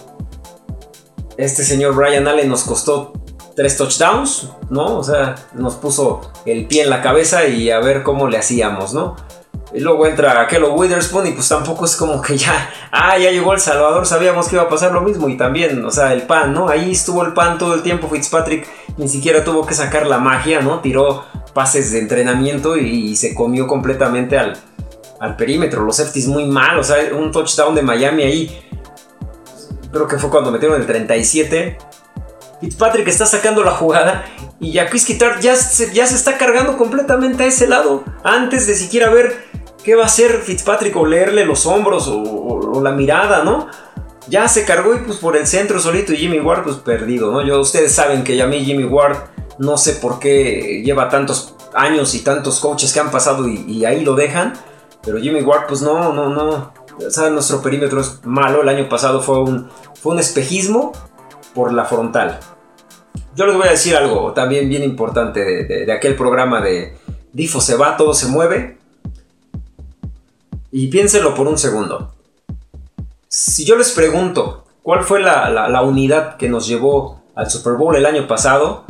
Este 1.38 1.63
señor 1.63 1.95
Brian 1.95 2.27
Allen 2.27 2.50
nos 2.50 2.63
costó 2.63 3.13
tres 3.56 3.77
touchdowns, 3.77 4.50
¿no? 4.69 4.97
O 4.97 5.03
sea, 5.03 5.35
nos 5.53 5.75
puso 5.75 6.31
el 6.45 6.68
pie 6.68 6.83
en 6.83 6.89
la 6.89 7.01
cabeza 7.01 7.47
y 7.47 7.71
a 7.71 7.79
ver 7.79 8.03
cómo 8.03 8.27
le 8.27 8.38
hacíamos, 8.38 8.94
¿no? 8.94 9.15
Y 9.73 9.79
luego 9.79 10.06
entra 10.06 10.47
Kello 10.47 10.73
Witherspoon 10.73 11.27
y 11.27 11.31
pues 11.31 11.47
tampoco 11.47 11.85
es 11.85 11.95
como 11.95 12.21
que 12.21 12.38
ya, 12.38 12.69
ah, 12.91 13.18
ya 13.18 13.31
llegó 13.31 13.53
El 13.53 13.59
Salvador, 13.59 14.06
sabíamos 14.06 14.47
que 14.47 14.56
iba 14.56 14.63
a 14.63 14.69
pasar 14.69 14.91
lo 14.91 15.01
mismo 15.01 15.29
y 15.29 15.38
también, 15.38 15.83
o 15.85 15.91
sea, 15.91 16.13
el 16.13 16.23
pan, 16.23 16.53
¿no? 16.53 16.68
Ahí 16.68 16.91
estuvo 16.91 17.23
el 17.23 17.33
pan 17.33 17.57
todo 17.57 17.73
el 17.73 17.81
tiempo, 17.81 18.09
Fitzpatrick 18.09 18.68
ni 18.97 19.07
siquiera 19.07 19.44
tuvo 19.44 19.65
que 19.65 19.73
sacar 19.73 20.07
la 20.07 20.18
magia, 20.18 20.62
¿no? 20.62 20.81
Tiró 20.81 21.23
pases 21.53 21.91
de 21.91 22.00
entrenamiento 22.00 22.77
y 22.77 23.16
se 23.16 23.33
comió 23.33 23.68
completamente 23.68 24.37
al, 24.37 24.57
al 25.21 25.35
perímetro. 25.37 25.83
Los 25.83 25.97
safeties 25.97 26.28
muy 26.28 26.45
mal, 26.45 26.78
o 26.80 26.83
sea, 26.83 26.97
un 27.13 27.31
touchdown 27.31 27.75
de 27.75 27.83
Miami 27.83 28.23
ahí. 28.23 28.69
Creo 29.92 30.07
que 30.07 30.18
fue 30.18 30.30
cuando 30.30 30.51
metieron 30.51 30.81
el 30.81 30.87
37. 30.87 31.78
Fitzpatrick 32.59 33.07
está 33.07 33.25
sacando 33.25 33.63
la 33.63 33.71
jugada 33.71 34.25
y 34.59 34.71
Jacques 34.73 35.18
Tart 35.18 35.42
ya 35.42 35.56
se, 35.56 35.92
ya 35.94 36.06
se 36.06 36.16
está 36.16 36.37
cargando 36.37 36.78
completamente 36.78 37.44
a 37.44 37.47
ese 37.47 37.68
lado. 37.68 38.04
Antes 38.23 38.68
de 38.68 38.75
siquiera 38.75 39.09
ver 39.09 39.45
qué 39.83 39.95
va 39.95 40.04
a 40.04 40.06
hacer 40.07 40.42
Fitzpatrick 40.42 40.95
o 40.95 41.06
leerle 41.06 41.45
los 41.45 41.66
hombros 41.66 42.07
o, 42.07 42.81
la 42.81 42.92
mirada, 42.92 43.44
¿no? 43.44 43.68
Ya 44.28 44.47
se 44.47 44.66
cargó 44.66 44.95
y 44.95 44.99
pues 44.99 45.18
por 45.18 45.37
el 45.37 45.45
centro 45.45 45.80
solito 45.80 46.13
y 46.13 46.18
Jimmy 46.18 46.40
Ward 46.40 46.63
pues 46.63 46.78
perdido, 46.78 47.31
¿no? 47.31 47.45
Yo, 47.45 47.59
ustedes 47.59 47.92
saben 47.92 48.23
que 48.23 48.42
a 48.42 48.47
mí 48.47 48.63
Jimmy 48.63 48.85
Ward 48.85 49.18
no 49.59 49.78
sé 49.78 49.94
por 49.94 50.19
qué 50.19 50.81
lleva 50.83 51.09
tantos 51.09 51.56
años 51.75 52.16
y 52.16 52.19
tantos 52.19 52.59
coaches 52.59 52.92
que 52.94 52.99
han 52.99 53.11
pasado 53.11 53.47
y 53.47 53.85
ahí 53.85 54.04
lo 54.04 54.16
dejan. 54.16 54.54
Pero 55.04 55.20
Jimmy 55.20 55.42
Ward, 55.42 55.68
pues 55.68 55.81
no, 55.81 56.14
no, 56.14 56.30
no. 56.30 56.74
O 56.98 57.30
nuestro 57.30 57.62
perímetro 57.62 58.02
es 58.02 58.20
malo. 58.24 58.62
El 58.62 58.70
año 58.70 58.88
pasado 58.88 59.22
fue 59.22 59.40
un, 59.40 59.70
fue 60.00 60.14
un 60.14 60.20
espejismo 60.20 60.92
por 61.54 61.74
la 61.74 61.86
frontal. 61.86 62.40
Yo 63.36 63.46
les 63.46 63.56
voy 63.56 63.68
a 63.68 63.72
decir 63.72 63.96
algo 63.96 64.34
también 64.34 64.70
bien 64.70 64.84
importante 64.84 65.66
de, 65.66 65.92
aquel 65.92 66.16
programa 66.16 66.62
de 66.62 66.98
Difo 67.34 67.62
se 67.62 67.76
va, 67.76 67.98
todo 67.98 68.14
se 68.14 68.28
mueve. 68.28 68.78
Y 70.72 70.88
piénsenlo 70.88 71.34
por 71.34 71.48
un 71.48 71.58
segundo. 71.58 72.14
Si 73.28 73.66
yo 73.66 73.78
les 73.78 73.92
pregunto 73.92 74.66
cuál 74.84 75.04
fue 75.04 75.22
la, 75.22 75.50
la 75.50 75.81
unidad 75.81 76.38
que 76.38 76.50
nos 76.50 76.68
llevó 76.68 77.22
al 77.36 77.50
Super 77.50 77.74
Bowl 77.74 77.96
el 77.96 78.06
año 78.06 78.28
pasado, 78.28 78.86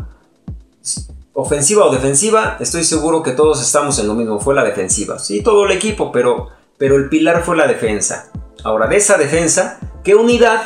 ofensiva 1.33 1.85
o 1.85 1.91
defensiva, 1.91 2.57
estoy 2.59 2.83
seguro 2.83 3.23
que 3.23 3.31
todos 3.31 3.61
estamos 3.61 3.97
en 3.99 4.07
lo 4.07 4.15
mismo, 4.15 4.39
fue 4.39 4.55
la 4.55 4.63
defensiva. 4.63 5.19
Sí, 5.19 5.41
todo 5.41 5.65
el 5.65 5.71
equipo, 5.71 6.11
pero, 6.11 6.49
pero 6.77 6.95
el 6.95 7.09
pilar 7.09 7.43
fue 7.43 7.55
la 7.55 7.67
defensa. 7.67 8.31
Ahora, 8.63 8.87
de 8.87 8.97
esa 8.97 9.17
defensa, 9.17 9.79
¿qué 10.03 10.15
unidad 10.15 10.63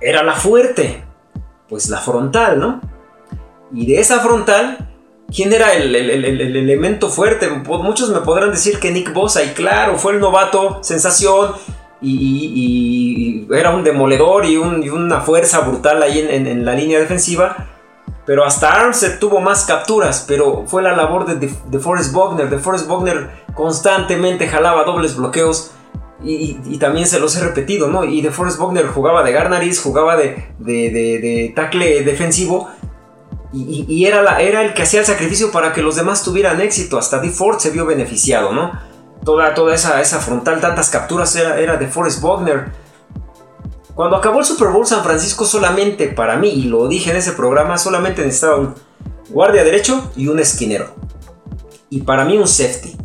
era 0.00 0.22
la 0.22 0.34
fuerte? 0.34 1.04
Pues 1.68 1.88
la 1.88 1.98
frontal, 1.98 2.58
¿no? 2.58 2.80
Y 3.72 3.86
de 3.86 4.00
esa 4.00 4.20
frontal, 4.20 4.90
¿quién 5.34 5.52
era 5.52 5.74
el, 5.74 5.94
elemento 5.94 7.08
fuerte? 7.08 7.48
Muchos 7.48 8.10
me 8.10 8.20
podrán 8.20 8.50
decir 8.50 8.78
que 8.78 8.90
Nick 8.90 9.12
Bosa, 9.12 9.42
y 9.42 9.48
claro, 9.48 9.96
fue 9.96 10.12
el 10.12 10.20
novato, 10.20 10.80
sensación, 10.82 11.52
y, 12.02 13.46
era 13.52 13.74
un 13.74 13.84
demoledor 13.84 14.44
y, 14.44 14.56
una 14.56 15.20
fuerza 15.20 15.60
brutal 15.60 16.02
ahí 16.02 16.18
en 16.18 16.64
la 16.64 16.74
línea 16.74 16.98
defensiva 16.98 17.68
Pero 18.26 18.44
hasta 18.44 18.70
Armstead 18.72 19.18
tuvo 19.18 19.40
más 19.40 19.64
capturas, 19.64 20.24
pero 20.28 20.64
fue 20.66 20.82
la 20.82 20.94
labor 20.94 21.26
de, 21.26 21.50
de, 21.66 21.78
Forrest 21.78 22.14
Wagner. 22.14 22.48
De 22.48 22.58
Forrest 22.58 22.88
constantemente 23.54 24.46
jalaba 24.46 24.84
dobles 24.84 25.16
bloqueos 25.16 25.72
y, 26.22 26.76
también 26.78 27.06
se 27.06 27.18
los 27.18 27.34
he 27.36 27.40
repetido, 27.40 27.88
¿no? 27.88 28.04
Y 28.04 28.20
de 28.20 28.30
Forrest 28.30 28.58
Wagner 28.58 28.86
jugaba 28.86 29.22
de 29.22 29.32
Garnaris, 29.32 29.80
jugaba 29.80 30.16
de, 30.16 30.52
de, 30.58 30.90
de 30.90 31.52
tackle 31.56 32.02
defensivo 32.02 32.68
y, 33.52 34.04
era, 34.06 34.22
la, 34.22 34.40
era 34.40 34.62
el 34.62 34.74
que 34.74 34.82
hacía 34.82 35.00
el 35.00 35.06
sacrificio 35.06 35.50
para 35.50 35.72
que 35.72 35.82
los 35.82 35.96
demás 35.96 36.22
tuvieran 36.22 36.60
éxito. 36.60 36.98
Hasta 36.98 37.18
D. 37.18 37.30
Ford 37.30 37.58
se 37.58 37.70
vio 37.70 37.84
beneficiado, 37.84 38.52
¿no? 38.52 38.72
Toda, 39.24 39.54
toda 39.54 39.74
esa, 39.74 40.00
esa 40.00 40.20
frontal, 40.20 40.60
tantas 40.60 40.88
capturas 40.88 41.34
era, 41.34 41.58
era 41.58 41.76
de 41.76 41.88
Forrest 41.88 42.22
Wagner. 42.22 42.70
Cuando 43.94 44.16
acabó 44.16 44.40
el 44.40 44.44
Super 44.44 44.68
Bowl 44.68 44.86
San 44.86 45.02
Francisco 45.02 45.44
solamente 45.44 46.08
para 46.08 46.36
mí, 46.36 46.48
y 46.48 46.62
lo 46.64 46.88
dije 46.88 47.10
en 47.10 47.16
ese 47.16 47.32
programa, 47.32 47.78
solamente 47.78 48.24
necesitaba 48.24 48.56
un 48.56 48.74
guardia 49.28 49.64
derecho 49.64 50.10
y 50.16 50.28
un 50.28 50.38
esquinero. 50.38 50.94
Y 51.90 52.02
para 52.02 52.24
mí 52.24 52.36
un 52.38 52.48
safety. 52.48 52.96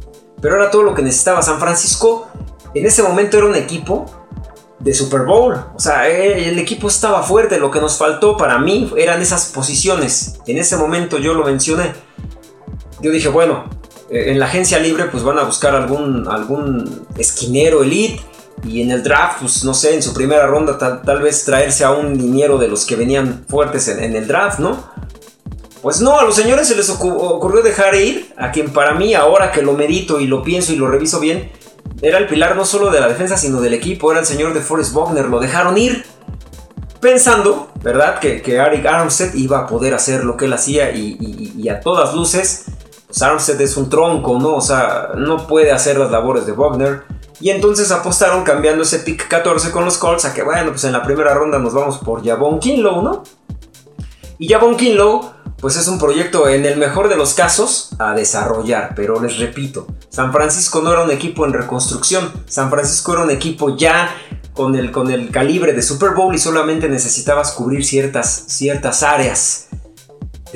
Pero 0.41 0.55
era 0.55 0.69
todo 0.69 0.83
lo 0.83 0.93
que 0.93 1.01
necesitaba. 1.01 1.41
San 1.41 1.59
Francisco 1.59 2.27
en 2.73 2.85
ese 2.85 3.01
momento 3.01 3.37
era 3.37 3.47
un 3.47 3.55
equipo 3.55 4.05
de 4.79 4.93
Super 4.93 5.21
Bowl. 5.21 5.55
O 5.75 5.79
sea, 5.79 6.09
eh, 6.09 6.49
el 6.49 6.59
equipo 6.59 6.87
estaba 6.87 7.23
fuerte. 7.23 7.57
Lo 7.57 7.71
que 7.71 7.81
nos 7.81 7.97
faltó 7.97 8.37
para 8.37 8.59
mí 8.59 8.93
eran 8.97 9.21
esas 9.21 9.45
posiciones. 9.47 10.39
En 10.45 10.57
ese 10.57 10.77
momento 10.77 11.17
yo 11.17 11.33
lo 11.33 11.43
mencioné. 11.43 11.93
Yo 13.01 13.11
dije, 13.11 13.29
bueno, 13.29 13.65
eh, 14.09 14.31
en 14.31 14.39
la 14.39 14.45
agencia 14.45 14.77
libre 14.79 15.05
pues 15.05 15.23
van 15.23 15.39
a 15.39 15.43
buscar 15.43 15.75
algún, 15.75 16.27
algún 16.27 17.07
esquinero 17.17 17.83
elite. 17.83 18.21
Y 18.63 18.81
en 18.81 18.91
el 18.91 19.03
draft, 19.03 19.41
pues 19.41 19.63
no 19.63 19.73
sé, 19.73 19.95
en 19.95 20.01
su 20.01 20.13
primera 20.13 20.47
ronda 20.47 20.77
tal, 20.77 21.21
vez 21.21 21.45
traerse 21.45 21.83
a 21.83 21.91
un 21.91 22.17
liniero 22.17 22.57
de 22.57 22.67
los 22.67 22.85
que 22.85 22.95
venían 22.95 23.45
fuertes 23.47 23.87
en, 23.87 24.15
el 24.15 24.27
draft, 24.27 24.59
¿no? 24.59 24.89
Pues 25.81 26.01
no, 26.01 26.19
a 26.19 26.23
los 26.23 26.35
señores 26.35 26.67
se 26.67 26.75
les 26.75 26.89
ocurrió 26.89 27.61
dejar 27.61 27.93
ir 27.95 28.33
a 28.37 28.51
quien 28.51 28.73
para 28.73 28.95
mí, 28.95 29.13
ahora 29.13 29.51
que 29.51 29.61
lo 29.61 29.73
medito 29.73 30.19
y 30.19 30.25
lo 30.25 30.41
pienso 30.41 30.73
y 30.73 30.77
lo 30.77 30.87
reviso 30.87 31.19
bien, 31.19 31.51
era 32.01 32.17
el 32.17 32.27
pilar 32.27 32.55
no 32.55 32.65
solo 32.65 32.91
de 32.91 32.99
la 32.99 33.07
defensa, 33.07 33.37
sino 33.37 33.61
del 33.61 33.73
equipo. 33.73 34.11
Era 34.11 34.19
el 34.19 34.25
señor 34.25 34.53
de 34.53 34.61
Forrest 34.61 34.93
Wagner. 34.93 35.25
Lo 35.25 35.39
dejaron 35.39 35.77
ir. 35.77 36.05
Pensando, 36.99 37.69
¿verdad? 37.81 38.19
Que, 38.19 38.41
que 38.41 38.55
Eric 38.55 38.85
Armstead 38.85 39.33
iba 39.35 39.59
a 39.59 39.67
poder 39.67 39.93
hacer 39.93 40.23
lo 40.23 40.37
que 40.37 40.45
él 40.45 40.53
hacía. 40.53 40.91
Y, 40.91 41.67
a 41.69 41.79
todas 41.79 42.13
luces, 42.13 42.65
pues 43.07 43.21
Armstead 43.21 43.61
es 43.61 43.77
un 43.77 43.89
tronco, 43.89 44.39
¿no? 44.39 44.55
O 44.55 44.61
sea, 44.61 45.09
no 45.15 45.47
puede 45.47 45.71
hacer 45.71 45.97
las 45.97 46.11
labores 46.11 46.45
de 46.45 46.51
Wagner. 46.51 47.03
Y 47.45 47.51
entonces 47.51 47.91
apostaron 47.91 48.43
cambiando 48.43 48.81
ese 48.81 48.97
pick 48.97 49.27
14 49.27 49.69
con 49.69 49.85
los 49.85 49.99
Colts 49.99 50.25
a 50.25 50.33
que, 50.33 50.41
bueno, 50.41 50.71
pues 50.71 50.83
en 50.85 50.93
la 50.93 51.03
primera 51.03 51.35
ronda 51.35 51.59
nos 51.59 51.75
vamos 51.75 51.99
por 51.99 52.25
Javon 52.25 52.57
Kinlow, 52.57 53.03
¿no? 53.03 53.21
Y 54.39 54.47
Javon 54.47 54.75
Kinlow 54.75 55.29
pues 55.61 55.75
es 55.75 55.87
un 55.87 55.99
proyecto 55.99 56.49
en 56.49 56.65
el 56.65 56.79
mejor 56.79 57.07
de 57.07 57.15
los 57.15 57.35
casos 57.35 57.91
a 57.99 58.15
desarrollar, 58.15 58.93
pero 58.95 59.21
les 59.21 59.37
repito, 59.37 59.85
San 60.09 60.31
Francisco 60.31 60.81
no 60.81 60.91
era 60.91 61.03
un 61.03 61.11
equipo 61.11 61.45
en 61.45 61.53
reconstrucción, 61.53 62.33
San 62.47 62.71
Francisco 62.71 63.13
era 63.13 63.21
un 63.21 63.29
equipo 63.29 63.77
ya 63.77 64.09
con 64.53 64.75
el, 64.75 64.91
con 64.91 65.11
el 65.11 65.29
calibre 65.29 65.73
de 65.73 65.83
Super 65.83 66.15
Bowl 66.15 66.33
y 66.33 66.39
solamente 66.39 66.89
necesitabas 66.89 67.51
cubrir 67.51 67.85
ciertas, 67.85 68.45
ciertas 68.47 69.03
áreas. 69.03 69.67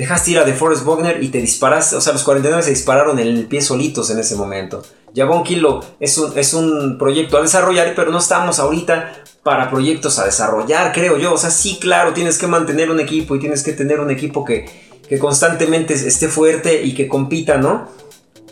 Dejaste 0.00 0.30
ir 0.30 0.38
a 0.38 0.44
DeForest 0.44 0.86
Wagner 0.86 1.22
y 1.22 1.28
te 1.28 1.42
disparaste, 1.42 1.94
o 1.94 2.00
sea, 2.00 2.14
los 2.14 2.22
49 2.22 2.62
se 2.62 2.70
dispararon 2.70 3.18
en 3.18 3.26
el 3.26 3.44
pie 3.44 3.60
solitos 3.60 4.08
en 4.08 4.18
ese 4.18 4.34
momento. 4.34 4.82
Javon 5.14 5.44
Kilo 5.44 5.80
es 6.00 6.16
un, 6.16 6.38
es 6.38 6.54
un 6.54 6.96
proyecto 6.96 7.36
a 7.36 7.42
desarrollar, 7.42 7.92
pero 7.94 8.10
no 8.10 8.16
estamos 8.16 8.58
ahorita 8.60 9.12
para 9.42 9.68
proyectos 9.68 10.18
a 10.18 10.24
desarrollar, 10.24 10.94
creo 10.94 11.18
yo. 11.18 11.34
O 11.34 11.36
sea, 11.36 11.50
sí, 11.50 11.76
claro, 11.78 12.14
tienes 12.14 12.38
que 12.38 12.46
mantener 12.46 12.90
un 12.90 12.98
equipo 12.98 13.36
y 13.36 13.40
tienes 13.40 13.62
que 13.62 13.74
tener 13.74 14.00
un 14.00 14.10
equipo 14.10 14.42
que, 14.42 14.64
que 15.06 15.18
constantemente 15.18 15.92
esté 15.92 16.28
fuerte 16.28 16.82
y 16.82 16.94
que 16.94 17.06
compita, 17.06 17.58
¿no? 17.58 17.86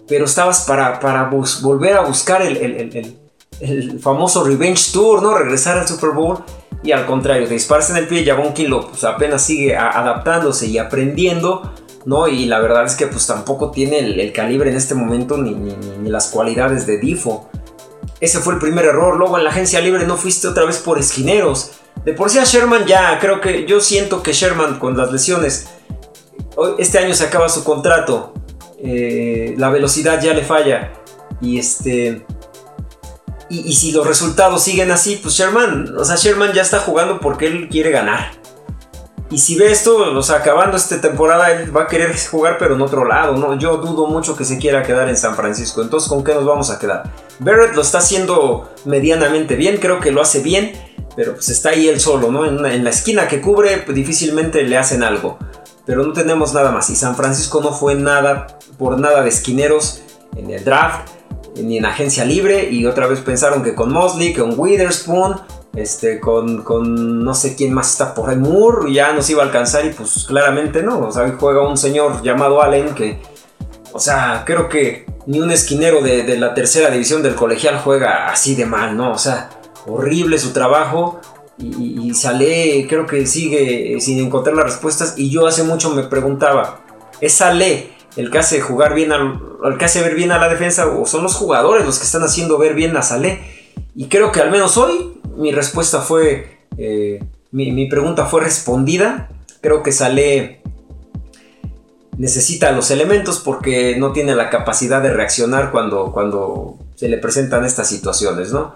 Pero 0.06 0.26
estabas 0.26 0.66
para, 0.66 1.00
para 1.00 1.30
volver 1.62 1.96
a 1.96 2.02
buscar 2.02 2.42
el, 2.42 3.18
famoso 4.02 4.44
Revenge 4.44 4.92
Tour, 4.92 5.22
¿no? 5.22 5.32
Regresar 5.32 5.78
al 5.78 5.88
Super 5.88 6.10
Bowl. 6.10 6.44
Y 6.82 6.92
al 6.92 7.06
contrario, 7.06 7.46
te 7.48 7.54
disparas 7.54 7.90
en 7.90 7.96
el 7.96 8.06
pie, 8.06 8.24
Javon 8.24 8.54
Kilo 8.54 8.88
pues 8.88 9.04
apenas 9.04 9.42
sigue 9.42 9.76
adaptándose 9.76 10.66
y 10.66 10.78
aprendiendo, 10.78 11.74
¿no? 12.04 12.28
Y 12.28 12.46
la 12.46 12.60
verdad 12.60 12.84
es 12.84 12.94
que 12.94 13.08
pues 13.08 13.26
tampoco 13.26 13.70
tiene 13.70 13.98
el, 13.98 14.32
calibre 14.32 14.70
en 14.70 14.76
este 14.76 14.94
momento 14.94 15.36
ni, 15.36 15.54
ni, 15.54 16.08
las 16.08 16.28
cualidades 16.28 16.86
de 16.86 16.98
Difo. 16.98 17.50
Ese 18.20 18.38
fue 18.38 18.54
el 18.54 18.60
primer 18.60 18.84
error. 18.84 19.16
Luego 19.16 19.38
en 19.38 19.44
la 19.44 19.50
agencia 19.50 19.80
libre 19.80 20.06
no 20.06 20.16
fuiste 20.16 20.48
otra 20.48 20.64
vez 20.64 20.78
por 20.78 20.98
esquineros. 20.98 21.72
De 22.04 22.12
por 22.12 22.30
sí 22.30 22.38
a 22.38 22.44
Sherman 22.44 22.86
ya, 22.86 23.18
creo 23.18 23.40
que 23.40 23.66
yo 23.66 23.80
siento 23.80 24.22
que 24.22 24.32
Sherman 24.32 24.78
con 24.78 24.96
las 24.96 25.12
lesiones 25.12 25.68
este 26.78 26.98
año 26.98 27.14
se 27.14 27.24
acaba 27.24 27.48
su 27.48 27.64
contrato, 27.64 28.34
eh, 28.82 29.54
la 29.56 29.70
velocidad 29.70 30.20
ya 30.22 30.34
le 30.34 30.42
falla 30.42 30.92
y 31.40 31.58
este... 31.58 32.24
Y, 33.50 33.72
si 33.74 33.92
los 33.92 34.06
resultados 34.06 34.62
siguen 34.62 34.90
así, 34.90 35.18
pues 35.22 35.34
Sherman, 35.34 35.94
o 35.96 36.04
sea, 36.04 36.16
Sherman 36.16 36.52
ya 36.52 36.62
está 36.62 36.80
jugando 36.80 37.18
porque 37.18 37.46
él 37.46 37.68
quiere 37.70 37.90
ganar. 37.90 38.32
Y 39.30 39.38
si 39.38 39.56
ve 39.56 39.70
esto, 39.70 39.96
o 39.96 40.22
sea, 40.22 40.36
acabando 40.36 40.76
esta 40.76 41.00
temporada, 41.00 41.52
él 41.52 41.74
va 41.74 41.82
a 41.82 41.86
querer 41.86 42.14
jugar, 42.30 42.56
pero 42.58 42.74
en 42.74 42.82
otro 42.82 43.04
lado, 43.04 43.36
¿no? 43.36 43.58
Yo 43.58 43.76
dudo 43.76 44.06
mucho 44.06 44.36
que 44.36 44.44
se 44.44 44.58
quiera 44.58 44.82
quedar 44.82 45.08
en 45.08 45.16
San 45.16 45.34
Francisco. 45.34 45.82
Entonces, 45.82 46.08
¿con 46.08 46.24
qué 46.24 46.34
nos 46.34 46.46
vamos 46.46 46.70
a 46.70 46.78
quedar? 46.78 47.12
Barrett 47.38 47.74
lo 47.74 47.82
está 47.82 47.98
haciendo 47.98 48.70
medianamente 48.84 49.54
bien, 49.54 49.76
creo 49.78 50.00
que 50.00 50.10
lo 50.10 50.22
hace 50.22 50.40
bien, 50.40 50.72
pero 51.14 51.34
pues 51.34 51.50
está 51.50 51.70
ahí 51.70 51.88
él 51.88 52.00
solo, 52.00 52.30
¿no? 52.30 52.46
En, 52.46 52.84
la 52.84 52.90
esquina 52.90 53.28
que 53.28 53.40
cubre, 53.40 53.78
pues, 53.78 53.94
difícilmente 53.94 54.62
le 54.62 54.78
hacen 54.78 55.02
algo 55.02 55.38
pero 55.88 56.04
no 56.04 56.12
tenemos 56.12 56.52
nada 56.52 56.70
más. 56.70 56.90
Y 56.90 56.96
San 56.96 57.16
Francisco 57.16 57.62
no 57.62 57.72
fue 57.72 57.94
nada 57.94 58.58
por 58.76 59.00
nada 59.00 59.22
de 59.22 59.30
esquineros 59.30 60.02
en 60.36 60.50
el 60.50 60.62
draft 60.62 61.08
ni 61.62 61.78
en 61.78 61.86
agencia 61.86 62.24
libre. 62.24 62.68
Y 62.70 62.86
otra 62.86 63.06
vez 63.06 63.20
pensaron 63.20 63.62
que 63.62 63.74
con 63.74 63.92
Mosley, 63.92 64.32
con 64.32 64.58
Witherspoon, 64.58 65.40
este, 65.74 66.20
con, 66.20 66.62
con 66.62 67.24
no 67.24 67.34
sé 67.34 67.54
quién 67.54 67.72
más 67.72 67.92
está 67.92 68.14
por 68.14 68.30
ahí, 68.30 68.36
Moore, 68.36 68.92
ya 68.92 69.12
nos 69.12 69.28
iba 69.30 69.42
a 69.42 69.46
alcanzar. 69.46 69.86
Y 69.86 69.90
pues 69.90 70.24
claramente 70.26 70.82
no. 70.82 71.00
O 71.00 71.12
sea, 71.12 71.36
juega 71.38 71.66
un 71.68 71.76
señor 71.76 72.22
llamado 72.22 72.62
Allen 72.62 72.94
que, 72.94 73.20
o 73.92 74.00
sea, 74.00 74.42
creo 74.46 74.68
que 74.68 75.06
ni 75.26 75.40
un 75.40 75.50
esquinero 75.50 76.00
de, 76.00 76.22
de 76.22 76.38
la 76.38 76.54
tercera 76.54 76.90
división 76.90 77.22
del 77.22 77.34
colegial 77.34 77.80
juega 77.84 78.28
así 78.30 78.54
de 78.54 78.64
mal, 78.64 78.96
¿no? 78.96 79.12
O 79.12 79.18
sea, 79.18 79.50
horrible 79.86 80.38
su 80.38 80.52
trabajo 80.52 81.20
y, 81.58 82.14
sale, 82.14 82.86
creo 82.88 83.06
que 83.06 83.26
sigue 83.26 84.00
sin 84.00 84.20
encontrar 84.20 84.56
las 84.56 84.66
respuestas. 84.66 85.14
Y 85.16 85.30
yo 85.30 85.46
hace 85.46 85.64
mucho 85.64 85.90
me 85.90 86.04
preguntaba, 86.04 86.80
¿es 87.20 87.34
Sale 87.34 87.92
el 88.16 88.30
que 88.30 88.38
hace 88.38 88.60
jugar 88.60 88.94
bien, 88.94 89.12
el 89.12 89.78
que 89.78 89.84
hace 89.84 90.02
ver 90.02 90.14
bien 90.14 90.32
a 90.32 90.38
la 90.38 90.48
defensa 90.48 90.86
son 91.04 91.22
los 91.22 91.34
jugadores 91.34 91.86
los 91.86 91.98
que 91.98 92.04
están 92.04 92.22
haciendo 92.22 92.58
ver 92.58 92.74
bien 92.74 92.96
a 92.96 93.02
Sale? 93.02 93.40
Y 93.94 94.08
creo 94.08 94.32
que 94.32 94.40
al 94.40 94.50
menos 94.50 94.76
hoy 94.76 95.20
mi 95.36 95.52
respuesta 95.52 96.00
fue, 96.00 96.58
eh, 96.76 97.22
mi, 97.52 97.86
pregunta 97.88 98.26
fue 98.26 98.42
respondida. 98.42 99.28
Creo 99.60 99.82
que 99.82 99.92
Sale 99.92 100.62
necesita 102.16 102.72
los 102.72 102.90
elementos 102.90 103.38
porque 103.38 103.96
no 103.96 104.12
tiene 104.12 104.34
la 104.34 104.50
capacidad 104.50 105.00
de 105.00 105.12
reaccionar 105.12 105.70
cuando, 105.70 106.12
cuando 106.12 106.76
se 106.96 107.08
le 107.08 107.18
presentan 107.18 107.64
estas 107.64 107.88
situaciones, 107.88 108.52
¿no? 108.52 108.74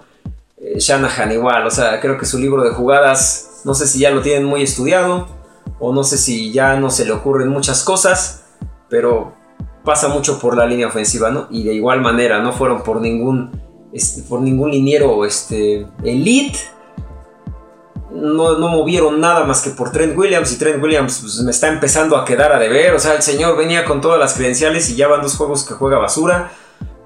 Eh, 0.58 0.78
Shanahan 0.78 1.32
igual, 1.32 1.66
o 1.66 1.70
sea, 1.70 2.00
creo 2.00 2.16
que 2.16 2.24
su 2.24 2.38
libro 2.38 2.62
de 2.62 2.70
jugadas, 2.70 3.62
no 3.64 3.74
sé 3.74 3.88
si 3.88 3.98
ya 3.98 4.10
lo 4.10 4.22
tienen 4.22 4.44
muy 4.44 4.62
estudiado, 4.62 5.26
o 5.80 5.92
no 5.92 6.04
sé 6.04 6.18
si 6.18 6.52
ya 6.52 6.76
no 6.76 6.90
se 6.90 7.04
le 7.04 7.10
ocurren 7.10 7.48
muchas 7.48 7.82
cosas, 7.82 8.41
pero 8.92 9.32
pasa 9.84 10.08
mucho 10.08 10.38
por 10.38 10.54
la 10.54 10.66
línea 10.66 10.86
ofensiva, 10.86 11.30
¿no? 11.30 11.48
Y 11.50 11.64
de 11.64 11.72
igual 11.72 12.02
manera, 12.02 12.42
no 12.42 12.52
fueron 12.52 12.82
por 12.82 13.00
ningún, 13.00 13.50
por 14.28 14.42
ningún 14.42 14.70
liniero 14.70 15.24
este, 15.24 15.86
elite, 16.04 16.58
no, 18.10 18.58
movieron 18.68 19.18
nada 19.18 19.44
más 19.44 19.62
que 19.62 19.70
por 19.70 19.90
Trent 19.90 20.14
Williams 20.14 20.52
y 20.52 20.58
Trent 20.58 20.82
Williams 20.82 21.20
pues, 21.22 21.40
me 21.40 21.50
está 21.50 21.68
empezando 21.68 22.18
a 22.18 22.26
quedar 22.26 22.52
a 22.52 22.58
deber. 22.58 22.92
O 22.92 22.98
sea, 22.98 23.14
el 23.14 23.22
señor 23.22 23.56
venía 23.56 23.86
con 23.86 24.02
todas 24.02 24.20
las 24.20 24.34
credenciales 24.34 24.90
y 24.90 24.96
ya 24.96 25.08
van 25.08 25.22
dos 25.22 25.36
juegos 25.36 25.64
que 25.64 25.72
juega 25.72 25.96
basura. 25.96 26.52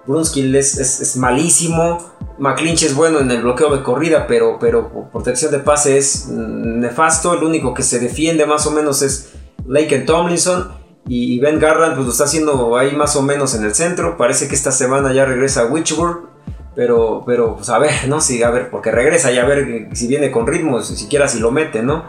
Brunskill 0.06 0.56
es, 0.56 1.16
malísimo. 1.16 1.98
McClinch 2.38 2.82
es 2.82 2.96
bueno 2.96 3.20
en 3.20 3.30
el 3.30 3.42
bloqueo 3.42 3.74
de 3.74 3.84
corrida, 3.84 4.26
pero, 4.26 4.58
pero 4.58 5.08
protección 5.12 5.52
de 5.52 5.60
pase 5.60 5.98
es 5.98 6.26
nefasto. 6.26 7.32
El 7.32 7.44
único 7.44 7.72
que 7.72 7.84
se 7.84 8.00
defiende 8.00 8.44
más 8.44 8.66
o 8.66 8.72
menos 8.72 9.02
es 9.02 9.30
Lake 9.68 10.00
Tomlinson. 10.00 10.85
Y 11.08 11.38
Ben 11.38 11.60
Garland 11.60 11.94
pues 11.94 12.06
lo 12.06 12.12
está 12.12 12.25
haciendo 12.25 12.76
ahí 12.76 12.96
más 12.96 13.14
o 13.16 13.22
menos 13.22 13.54
en 13.54 13.64
el 13.64 13.75
centro. 13.75 14.16
Parece 14.16 14.48
que 14.48 14.54
esta 14.54 14.72
semana 14.72 15.12
ya 15.12 15.25
regresa 15.25 15.62
a 15.62 15.66
Witchburg. 15.66 16.28
Pero, 16.75 17.22
pero 17.25 17.56
pues 17.56 17.70
a 17.70 17.78
ver, 17.78 18.06
¿no? 18.06 18.20
Sí, 18.20 18.42
a 18.42 18.50
ver, 18.50 18.70
porque 18.70 18.90
regresa 18.90 19.32
y 19.32 19.38
a 19.38 19.46
ver 19.46 19.88
si 19.94 20.06
viene 20.06 20.30
con 20.30 20.46
ritmo, 20.46 20.82
siquiera 20.82 21.26
si 21.26 21.38
lo 21.38 21.50
mete, 21.50 21.82
¿no? 21.82 22.04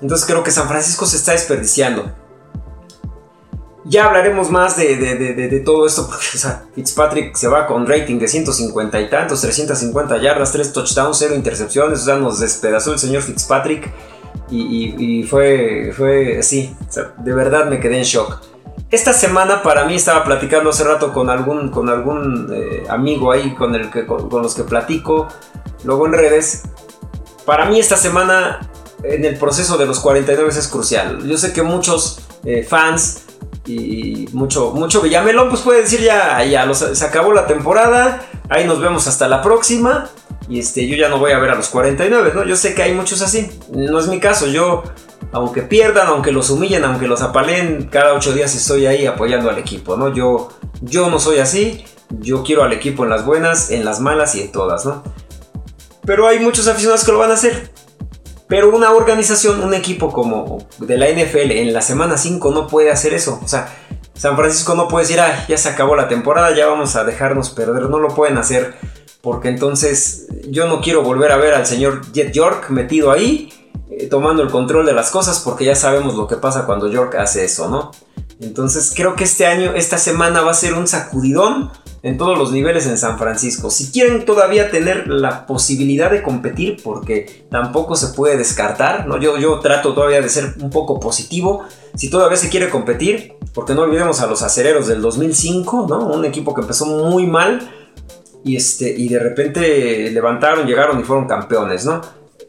Entonces 0.00 0.24
creo 0.24 0.44
que 0.44 0.52
San 0.52 0.68
Francisco 0.68 1.04
se 1.04 1.16
está 1.16 1.32
desperdiciando. 1.32 2.12
Ya 3.84 4.04
hablaremos 4.04 4.50
más 4.50 4.76
de, 4.76 5.62
todo 5.64 5.86
esto, 5.86 6.06
porque 6.06 6.26
Fitzpatrick 6.74 7.34
se 7.34 7.48
va 7.48 7.66
con 7.66 7.86
rating 7.86 8.18
de 8.18 8.28
150 8.28 9.00
y 9.00 9.08
tantos, 9.08 9.40
350 9.40 10.18
yardas, 10.18 10.52
3 10.52 10.72
touchdowns, 10.72 11.16
0 11.18 11.34
intercepciones, 11.34 12.02
o 12.02 12.04
sea, 12.04 12.16
nos 12.16 12.38
despedazó 12.38 12.92
el 12.92 12.98
señor 12.98 13.22
Fitzpatrick. 13.22 13.90
Y, 14.50 15.22
fue, 15.24 15.92
fue 15.94 16.38
así, 16.38 16.74
de 17.18 17.34
verdad 17.34 17.66
me 17.66 17.80
quedé 17.80 17.98
en 17.98 18.04
shock. 18.04 18.40
Esta 18.90 19.12
semana 19.12 19.62
para 19.62 19.84
mí 19.84 19.96
estaba 19.96 20.24
platicando 20.24 20.70
hace 20.70 20.82
rato 20.82 21.12
con 21.12 21.28
algún, 21.28 21.68
con 21.70 21.90
algún 21.90 22.50
eh, 22.54 22.84
amigo 22.88 23.30
ahí 23.30 23.54
con, 23.54 23.74
el 23.74 23.90
que, 23.90 24.06
con, 24.06 24.28
los 24.42 24.54
que 24.54 24.62
platico, 24.62 25.28
luego 25.84 26.06
en 26.06 26.14
redes. 26.14 26.62
Para 27.44 27.66
mí 27.66 27.78
esta 27.78 27.98
semana 27.98 28.60
en 29.02 29.26
el 29.26 29.36
proceso 29.36 29.76
de 29.76 29.84
los 29.84 30.00
49 30.00 30.48
es 30.48 30.68
crucial. 30.68 31.22
Yo 31.26 31.36
sé 31.36 31.52
que 31.52 31.62
muchos 31.62 32.20
eh, 32.44 32.62
fans 32.62 33.24
y 33.66 34.26
mucho, 34.32 34.72
mucho 34.72 35.02
Villamelón 35.02 35.50
pues 35.50 35.60
puede 35.60 35.82
decir 35.82 36.00
ya, 36.00 36.42
ya 36.44 36.72
se 36.72 37.04
acabó 37.04 37.34
la 37.34 37.46
temporada, 37.46 38.22
ahí 38.48 38.66
nos 38.66 38.80
vemos 38.80 39.06
hasta 39.06 39.28
la 39.28 39.42
próxima. 39.42 40.08
Y 40.48 40.58
este, 40.60 40.86
yo 40.86 40.96
ya 40.96 41.08
no 41.08 41.18
voy 41.18 41.32
a 41.32 41.38
ver 41.38 41.50
a 41.50 41.54
los 41.54 41.68
49, 41.68 42.32
¿no? 42.34 42.44
Yo 42.44 42.56
sé 42.56 42.74
que 42.74 42.82
hay 42.82 42.94
muchos 42.94 43.20
así. 43.20 43.50
No 43.70 43.98
es 43.98 44.06
mi 44.08 44.18
caso. 44.18 44.46
Yo, 44.46 44.82
aunque 45.32 45.62
pierdan, 45.62 46.06
aunque 46.06 46.32
los 46.32 46.48
humillen, 46.50 46.84
aunque 46.84 47.06
los 47.06 47.20
apaleen, 47.20 47.88
cada 47.90 48.14
ocho 48.14 48.32
días 48.32 48.54
estoy 48.54 48.86
ahí 48.86 49.06
apoyando 49.06 49.50
al 49.50 49.58
equipo, 49.58 49.96
¿no? 49.96 50.14
Yo, 50.14 50.48
yo 50.80 51.10
no 51.10 51.18
soy 51.18 51.38
así. 51.38 51.84
Yo 52.10 52.42
quiero 52.42 52.62
al 52.62 52.72
equipo 52.72 53.04
en 53.04 53.10
las 53.10 53.26
buenas, 53.26 53.70
en 53.70 53.84
las 53.84 54.00
malas 54.00 54.34
y 54.34 54.40
en 54.40 54.52
todas, 54.52 54.86
¿no? 54.86 55.02
Pero 56.06 56.26
hay 56.26 56.38
muchos 56.38 56.66
aficionados 56.66 57.04
que 57.04 57.12
lo 57.12 57.18
van 57.18 57.30
a 57.30 57.34
hacer. 57.34 57.70
Pero 58.48 58.74
una 58.74 58.92
organización, 58.92 59.62
un 59.62 59.74
equipo 59.74 60.10
como 60.10 60.66
de 60.78 60.96
la 60.96 61.10
NFL 61.10 61.50
en 61.50 61.74
la 61.74 61.82
semana 61.82 62.16
5 62.16 62.50
no 62.50 62.66
puede 62.66 62.90
hacer 62.90 63.12
eso. 63.12 63.38
O 63.44 63.46
sea, 63.48 63.68
San 64.18 64.36
Francisco 64.36 64.74
no 64.74 64.88
puede 64.88 65.04
decir, 65.04 65.20
ah, 65.20 65.46
ya 65.48 65.56
se 65.56 65.68
acabó 65.68 65.94
la 65.94 66.08
temporada, 66.08 66.54
ya 66.54 66.66
vamos 66.66 66.96
a 66.96 67.04
dejarnos 67.04 67.50
perder. 67.50 67.84
No 67.84 68.00
lo 68.00 68.08
pueden 68.08 68.36
hacer 68.36 68.74
porque 69.22 69.48
entonces 69.48 70.26
yo 70.48 70.66
no 70.66 70.80
quiero 70.80 71.02
volver 71.02 71.30
a 71.30 71.36
ver 71.36 71.54
al 71.54 71.66
señor 71.66 72.02
Jet 72.12 72.32
York 72.32 72.70
metido 72.70 73.12
ahí, 73.12 73.52
eh, 73.90 74.08
tomando 74.08 74.42
el 74.42 74.50
control 74.50 74.86
de 74.86 74.92
las 74.92 75.10
cosas, 75.10 75.40
porque 75.40 75.64
ya 75.64 75.76
sabemos 75.76 76.14
lo 76.16 76.26
que 76.26 76.36
pasa 76.36 76.66
cuando 76.66 76.88
York 76.88 77.14
hace 77.14 77.44
eso, 77.44 77.68
¿no? 77.68 77.92
Entonces 78.40 78.92
creo 78.94 79.16
que 79.16 79.24
este 79.24 79.46
año, 79.46 79.72
esta 79.74 79.98
semana 79.98 80.42
va 80.42 80.52
a 80.52 80.54
ser 80.54 80.74
un 80.74 80.86
sacudidón 80.86 81.70
en 82.02 82.16
todos 82.16 82.38
los 82.38 82.52
niveles 82.52 82.86
en 82.86 82.96
San 82.96 83.18
Francisco. 83.18 83.70
Si 83.70 83.90
quieren 83.90 84.24
todavía 84.24 84.70
tener 84.70 85.08
la 85.08 85.46
posibilidad 85.46 86.10
de 86.10 86.22
competir, 86.22 86.80
porque 86.82 87.46
tampoco 87.50 87.96
se 87.96 88.08
puede 88.08 88.36
descartar, 88.36 89.06
¿no? 89.06 89.18
yo, 89.20 89.38
yo 89.38 89.58
trato 89.58 89.94
todavía 89.94 90.20
de 90.20 90.28
ser 90.28 90.54
un 90.60 90.70
poco 90.70 91.00
positivo. 91.00 91.64
Si 91.96 92.10
todavía 92.10 92.36
se 92.36 92.48
quiere 92.48 92.70
competir, 92.70 93.34
porque 93.52 93.74
no 93.74 93.82
olvidemos 93.82 94.20
a 94.20 94.26
los 94.26 94.42
acereros 94.42 94.86
del 94.86 95.02
2005, 95.02 95.86
¿no? 95.88 96.06
un 96.06 96.24
equipo 96.24 96.54
que 96.54 96.60
empezó 96.60 96.86
muy 96.86 97.26
mal 97.26 97.68
y, 98.44 98.56
este, 98.56 98.88
y 98.88 99.08
de 99.08 99.18
repente 99.18 100.10
levantaron, 100.12 100.66
llegaron 100.66 101.00
y 101.00 101.02
fueron 101.02 101.26
campeones, 101.26 101.84
¿no? 101.84 102.00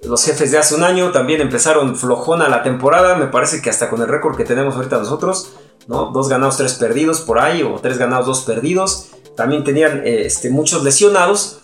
Los 0.03 0.23
jefes 0.23 0.51
de 0.51 0.57
hace 0.57 0.75
un 0.75 0.83
año 0.83 1.11
también 1.11 1.41
empezaron 1.41 1.95
flojona 1.95 2.47
la 2.47 2.63
temporada, 2.63 3.15
me 3.15 3.27
parece 3.27 3.61
que 3.61 3.69
hasta 3.69 3.89
con 3.89 4.01
el 4.01 4.07
récord 4.07 4.37
que 4.37 4.45
tenemos 4.45 4.75
ahorita 4.75 4.97
nosotros, 4.97 5.51
¿no? 5.89 6.11
Dos 6.11 6.29
ganados, 6.29 6.55
tres 6.55 6.75
perdidos 6.75 7.21
por 7.21 7.39
ahí, 7.39 7.63
o 7.63 7.79
tres 7.81 7.97
ganados, 7.97 8.27
dos 8.27 8.41
perdidos. 8.43 9.07
También 9.35 9.63
tenían 9.63 10.05
eh, 10.05 10.25
este, 10.25 10.49
muchos 10.49 10.83
lesionados 10.83 11.61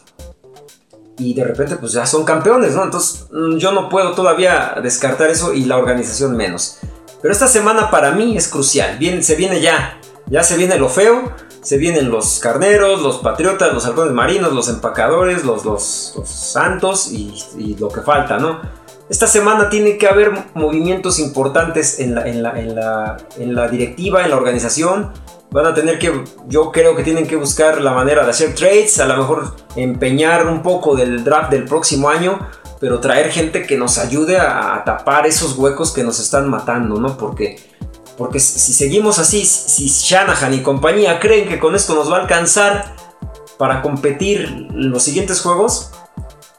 y 1.18 1.34
de 1.34 1.44
repente 1.46 1.78
pues 1.78 1.94
ya 1.94 2.06
son 2.06 2.26
campeones, 2.26 2.74
¿no? 2.76 2.84
Entonces 2.84 3.28
mm, 3.32 3.58
yo 3.58 3.72
no 3.72 3.88
puedo 3.88 4.14
todavía 4.14 4.76
descartar 4.82 5.30
eso 5.30 5.54
y 5.54 5.66
la 5.66 5.78
organización 5.78 6.36
menos. 6.36 6.80
Pero 7.22 7.32
esta 7.32 7.48
semana 7.48 7.92
para 7.92 8.12
mí 8.12 8.36
es 8.36 8.48
crucial, 8.48 8.98
Bien, 8.98 9.24
se 9.24 9.36
viene 9.36 9.62
ya, 9.62 10.00
ya 10.28 10.44
se 10.44 10.58
viene 10.58 10.78
lo 10.78 10.90
feo, 10.90 11.32
se 11.62 11.78
vienen 11.78 12.10
los 12.10 12.40
carneros, 12.40 13.02
los 13.02 13.20
patriotas, 13.20 13.74
los 13.74 13.86
halcones 13.86 14.14
marinos, 14.14 14.54
los 14.54 14.70
empacadores, 14.70 15.44
los, 15.44 15.66
los, 15.66 16.14
santos 16.26 17.12
y, 17.12 17.76
lo 17.80 17.90
que 17.90 18.02
falta, 18.02 18.38
¿no? 18.38 18.62
Esta 19.08 19.28
semana 19.28 19.70
tiene 19.70 19.98
que 19.98 20.08
haber 20.08 20.32
movimientos 20.56 21.20
importantes 21.20 22.00
en 22.00 22.16
la, 22.16 23.68
directiva, 23.70 24.24
en 24.24 24.30
la 24.32 24.36
organización. 24.36 25.12
Van 25.52 25.68
a 25.68 25.76
tener 25.76 26.00
que, 26.00 26.24
yo 26.48 26.72
creo 26.72 26.96
que 26.96 27.04
tienen 27.04 27.28
que 27.28 27.36
buscar 27.36 27.82
la 27.82 27.92
manera 27.92 28.24
de 28.24 28.32
hacer 28.32 28.56
trades, 28.56 29.00
a 29.00 29.06
lo 29.06 29.18
mejor 29.18 29.56
empeñar 29.76 30.48
un 30.48 30.64
poco 30.64 30.96
del 30.96 31.24
draft 31.24 31.52
del 31.52 31.66
próximo 31.66 32.10
año, 32.10 32.40
pero 32.80 33.00
traer 33.00 33.32
gente 33.32 33.62
que 33.68 33.78
nos 33.78 34.00
ayude 34.00 34.40
a, 34.40 34.84
tapar 34.84 35.28
esos 35.28 35.56
huecos 35.56 35.92
que 35.92 36.04
nos 36.04 36.20
están 36.20 36.50
matando, 36.50 37.00
¿no? 37.00 37.16
Porque 37.16 37.60
porque 38.18 38.40
si 38.40 38.72
seguimos 38.72 39.20
así, 39.20 39.46
si 39.46 39.88
Shanahan 39.90 40.54
y 40.54 40.62
compañía 40.62 41.20
creen 41.20 41.50
que 41.50 41.60
con 41.60 41.76
esto 41.76 41.96
nos 41.96 42.10
va 42.10 42.18
a 42.18 42.22
alcanzar 42.22 42.96
para 43.58 43.82
competir 43.82 44.68
los 44.72 45.04
siguientes 45.04 45.42
juegos, 45.42 45.92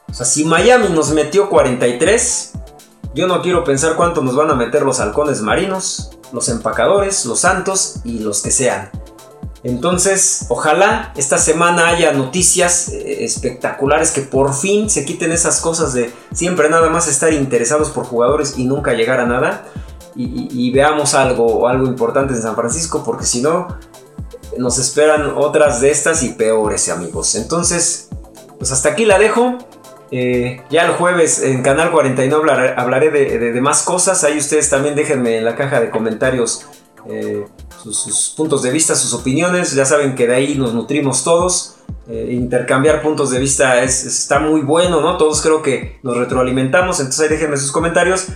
o 0.09 0.13
sea, 0.13 0.25
si 0.25 0.45
Miami 0.45 0.89
nos 0.89 1.11
metió 1.11 1.49
43, 1.49 2.53
yo 3.13 3.27
no 3.27 3.41
quiero 3.41 3.63
pensar 3.63 3.95
cuánto 3.95 4.21
nos 4.21 4.35
van 4.35 4.49
a 4.51 4.55
meter 4.55 4.83
los 4.83 4.99
halcones 4.99 5.41
marinos, 5.41 6.11
los 6.31 6.49
empacadores, 6.49 7.25
los 7.25 7.39
santos 7.39 7.97
y 8.03 8.19
los 8.19 8.41
que 8.41 8.51
sean. 8.51 8.89
Entonces, 9.63 10.45
ojalá 10.49 11.11
esta 11.17 11.37
semana 11.37 11.87
haya 11.87 12.13
noticias 12.13 12.89
eh, 12.89 13.25
espectaculares 13.25 14.11
que 14.11 14.21
por 14.21 14.53
fin 14.53 14.89
se 14.89 15.03
quiten 15.03 15.31
esas 15.31 15.59
cosas 15.59 15.93
de 15.93 16.13
siempre 16.31 16.69
nada 16.69 16.89
más 16.89 17.07
estar 17.07 17.33
interesados 17.33 17.89
por 17.89 18.05
jugadores 18.05 18.57
y 18.57 18.65
nunca 18.65 18.93
llegar 18.93 19.19
a 19.19 19.25
nada 19.25 19.65
y, 20.19 20.71
veamos 20.71 21.13
algo, 21.13 21.67
algo 21.67 21.85
importante 21.85 22.33
en 22.33 22.41
San 22.41 22.55
Francisco, 22.55 23.03
porque 23.05 23.23
si 23.23 23.41
no, 23.41 23.67
nos 24.57 24.79
esperan 24.79 25.33
otras 25.35 25.79
de 25.79 25.91
estas 25.91 26.23
y 26.23 26.29
peores, 26.29 26.89
amigos. 26.89 27.35
Entonces, 27.35 28.09
pues 28.57 28.71
hasta 28.71 28.89
aquí 28.89 29.05
la 29.05 29.19
dejo. 29.19 29.57
Eh, 30.11 30.61
ya 30.69 30.85
el 30.85 30.91
jueves 30.93 31.43
en 31.43 31.61
Canal 31.63 31.91
49 31.91 32.73
hablaré, 32.77 33.09
de, 33.11 33.61
más 33.61 33.83
cosas. 33.83 34.23
Ahí 34.23 34.37
ustedes 34.37 34.69
también 34.69 34.95
déjenme 34.95 35.37
en 35.37 35.45
la 35.45 35.55
caja 35.55 35.81
de 35.81 35.89
comentarios 35.89 36.65
eh, 37.09 37.45
sus, 37.83 38.33
puntos 38.35 38.63
de 38.63 38.71
vista, 38.71 38.95
sus 38.95 39.13
opiniones. 39.13 39.73
Ya 39.73 39.85
saben 39.85 40.15
que 40.15 40.27
de 40.27 40.35
ahí 40.35 40.55
nos 40.55 40.73
nutrimos 40.73 41.23
todos. 41.23 41.75
Eh, 42.09 42.29
intercambiar 42.31 43.01
puntos 43.01 43.31
de 43.31 43.39
vista 43.39 43.83
está 43.83 44.39
muy 44.39 44.61
bueno, 44.61 45.01
¿no? 45.01 45.17
Todos 45.17 45.41
creo 45.41 45.61
que 45.61 45.99
nos 46.03 46.17
retroalimentamos. 46.17 46.99
Entonces 46.99 47.21
ahí 47.21 47.29
déjenme 47.29 47.57
sus 47.57 47.71
comentarios. 47.71 48.27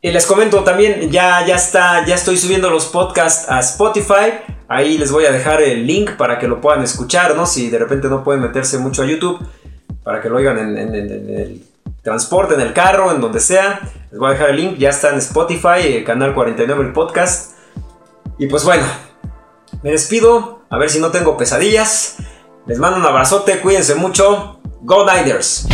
Y 0.00 0.12
les 0.12 0.26
comento 0.26 0.62
también, 0.62 1.10
ya, 1.10 1.44
ya 1.44 1.56
está, 1.56 2.06
ya 2.06 2.14
estoy 2.14 2.36
subiendo 2.36 2.70
los 2.70 2.86
podcasts 2.86 3.50
a 3.50 3.58
Spotify. 3.58 4.30
Ahí 4.68 4.96
les 4.96 5.10
voy 5.10 5.24
a 5.24 5.32
dejar 5.32 5.60
el 5.60 5.86
link 5.86 6.12
para 6.12 6.38
que 6.38 6.46
lo 6.46 6.60
puedan 6.60 6.84
escuchar, 6.84 7.34
¿no? 7.34 7.46
Si 7.46 7.68
de 7.68 7.78
repente 7.78 8.08
no 8.08 8.22
pueden 8.22 8.42
meterse 8.42 8.78
mucho 8.78 9.02
a 9.02 9.06
YouTube, 9.06 9.40
para 10.08 10.22
que 10.22 10.30
lo 10.30 10.36
oigan 10.38 10.56
en, 10.58 10.94
el 10.94 11.62
transporte, 12.02 12.54
en 12.54 12.62
el 12.62 12.72
carro, 12.72 13.12
en 13.12 13.20
donde 13.20 13.40
sea. 13.40 13.78
Les 14.10 14.18
voy 14.18 14.30
a 14.30 14.32
dejar 14.32 14.48
el 14.48 14.56
link, 14.56 14.78
ya 14.78 14.88
está 14.88 15.10
en 15.10 15.18
Spotify, 15.18 15.96
el 15.96 16.04
canal 16.04 16.32
49, 16.32 16.82
el 16.82 16.92
podcast. 16.94 17.58
Y 18.38 18.46
pues 18.46 18.64
bueno, 18.64 18.84
me 19.82 19.90
despido, 19.90 20.62
a 20.70 20.78
ver 20.78 20.88
si 20.88 20.98
no 20.98 21.10
tengo 21.10 21.36
pesadillas. 21.36 22.16
Les 22.64 22.78
mando 22.78 22.96
un 22.96 23.04
abrazote, 23.04 23.60
cuídense 23.60 23.96
mucho. 23.96 24.60
Go 24.80 25.04
Niners. 25.04 25.68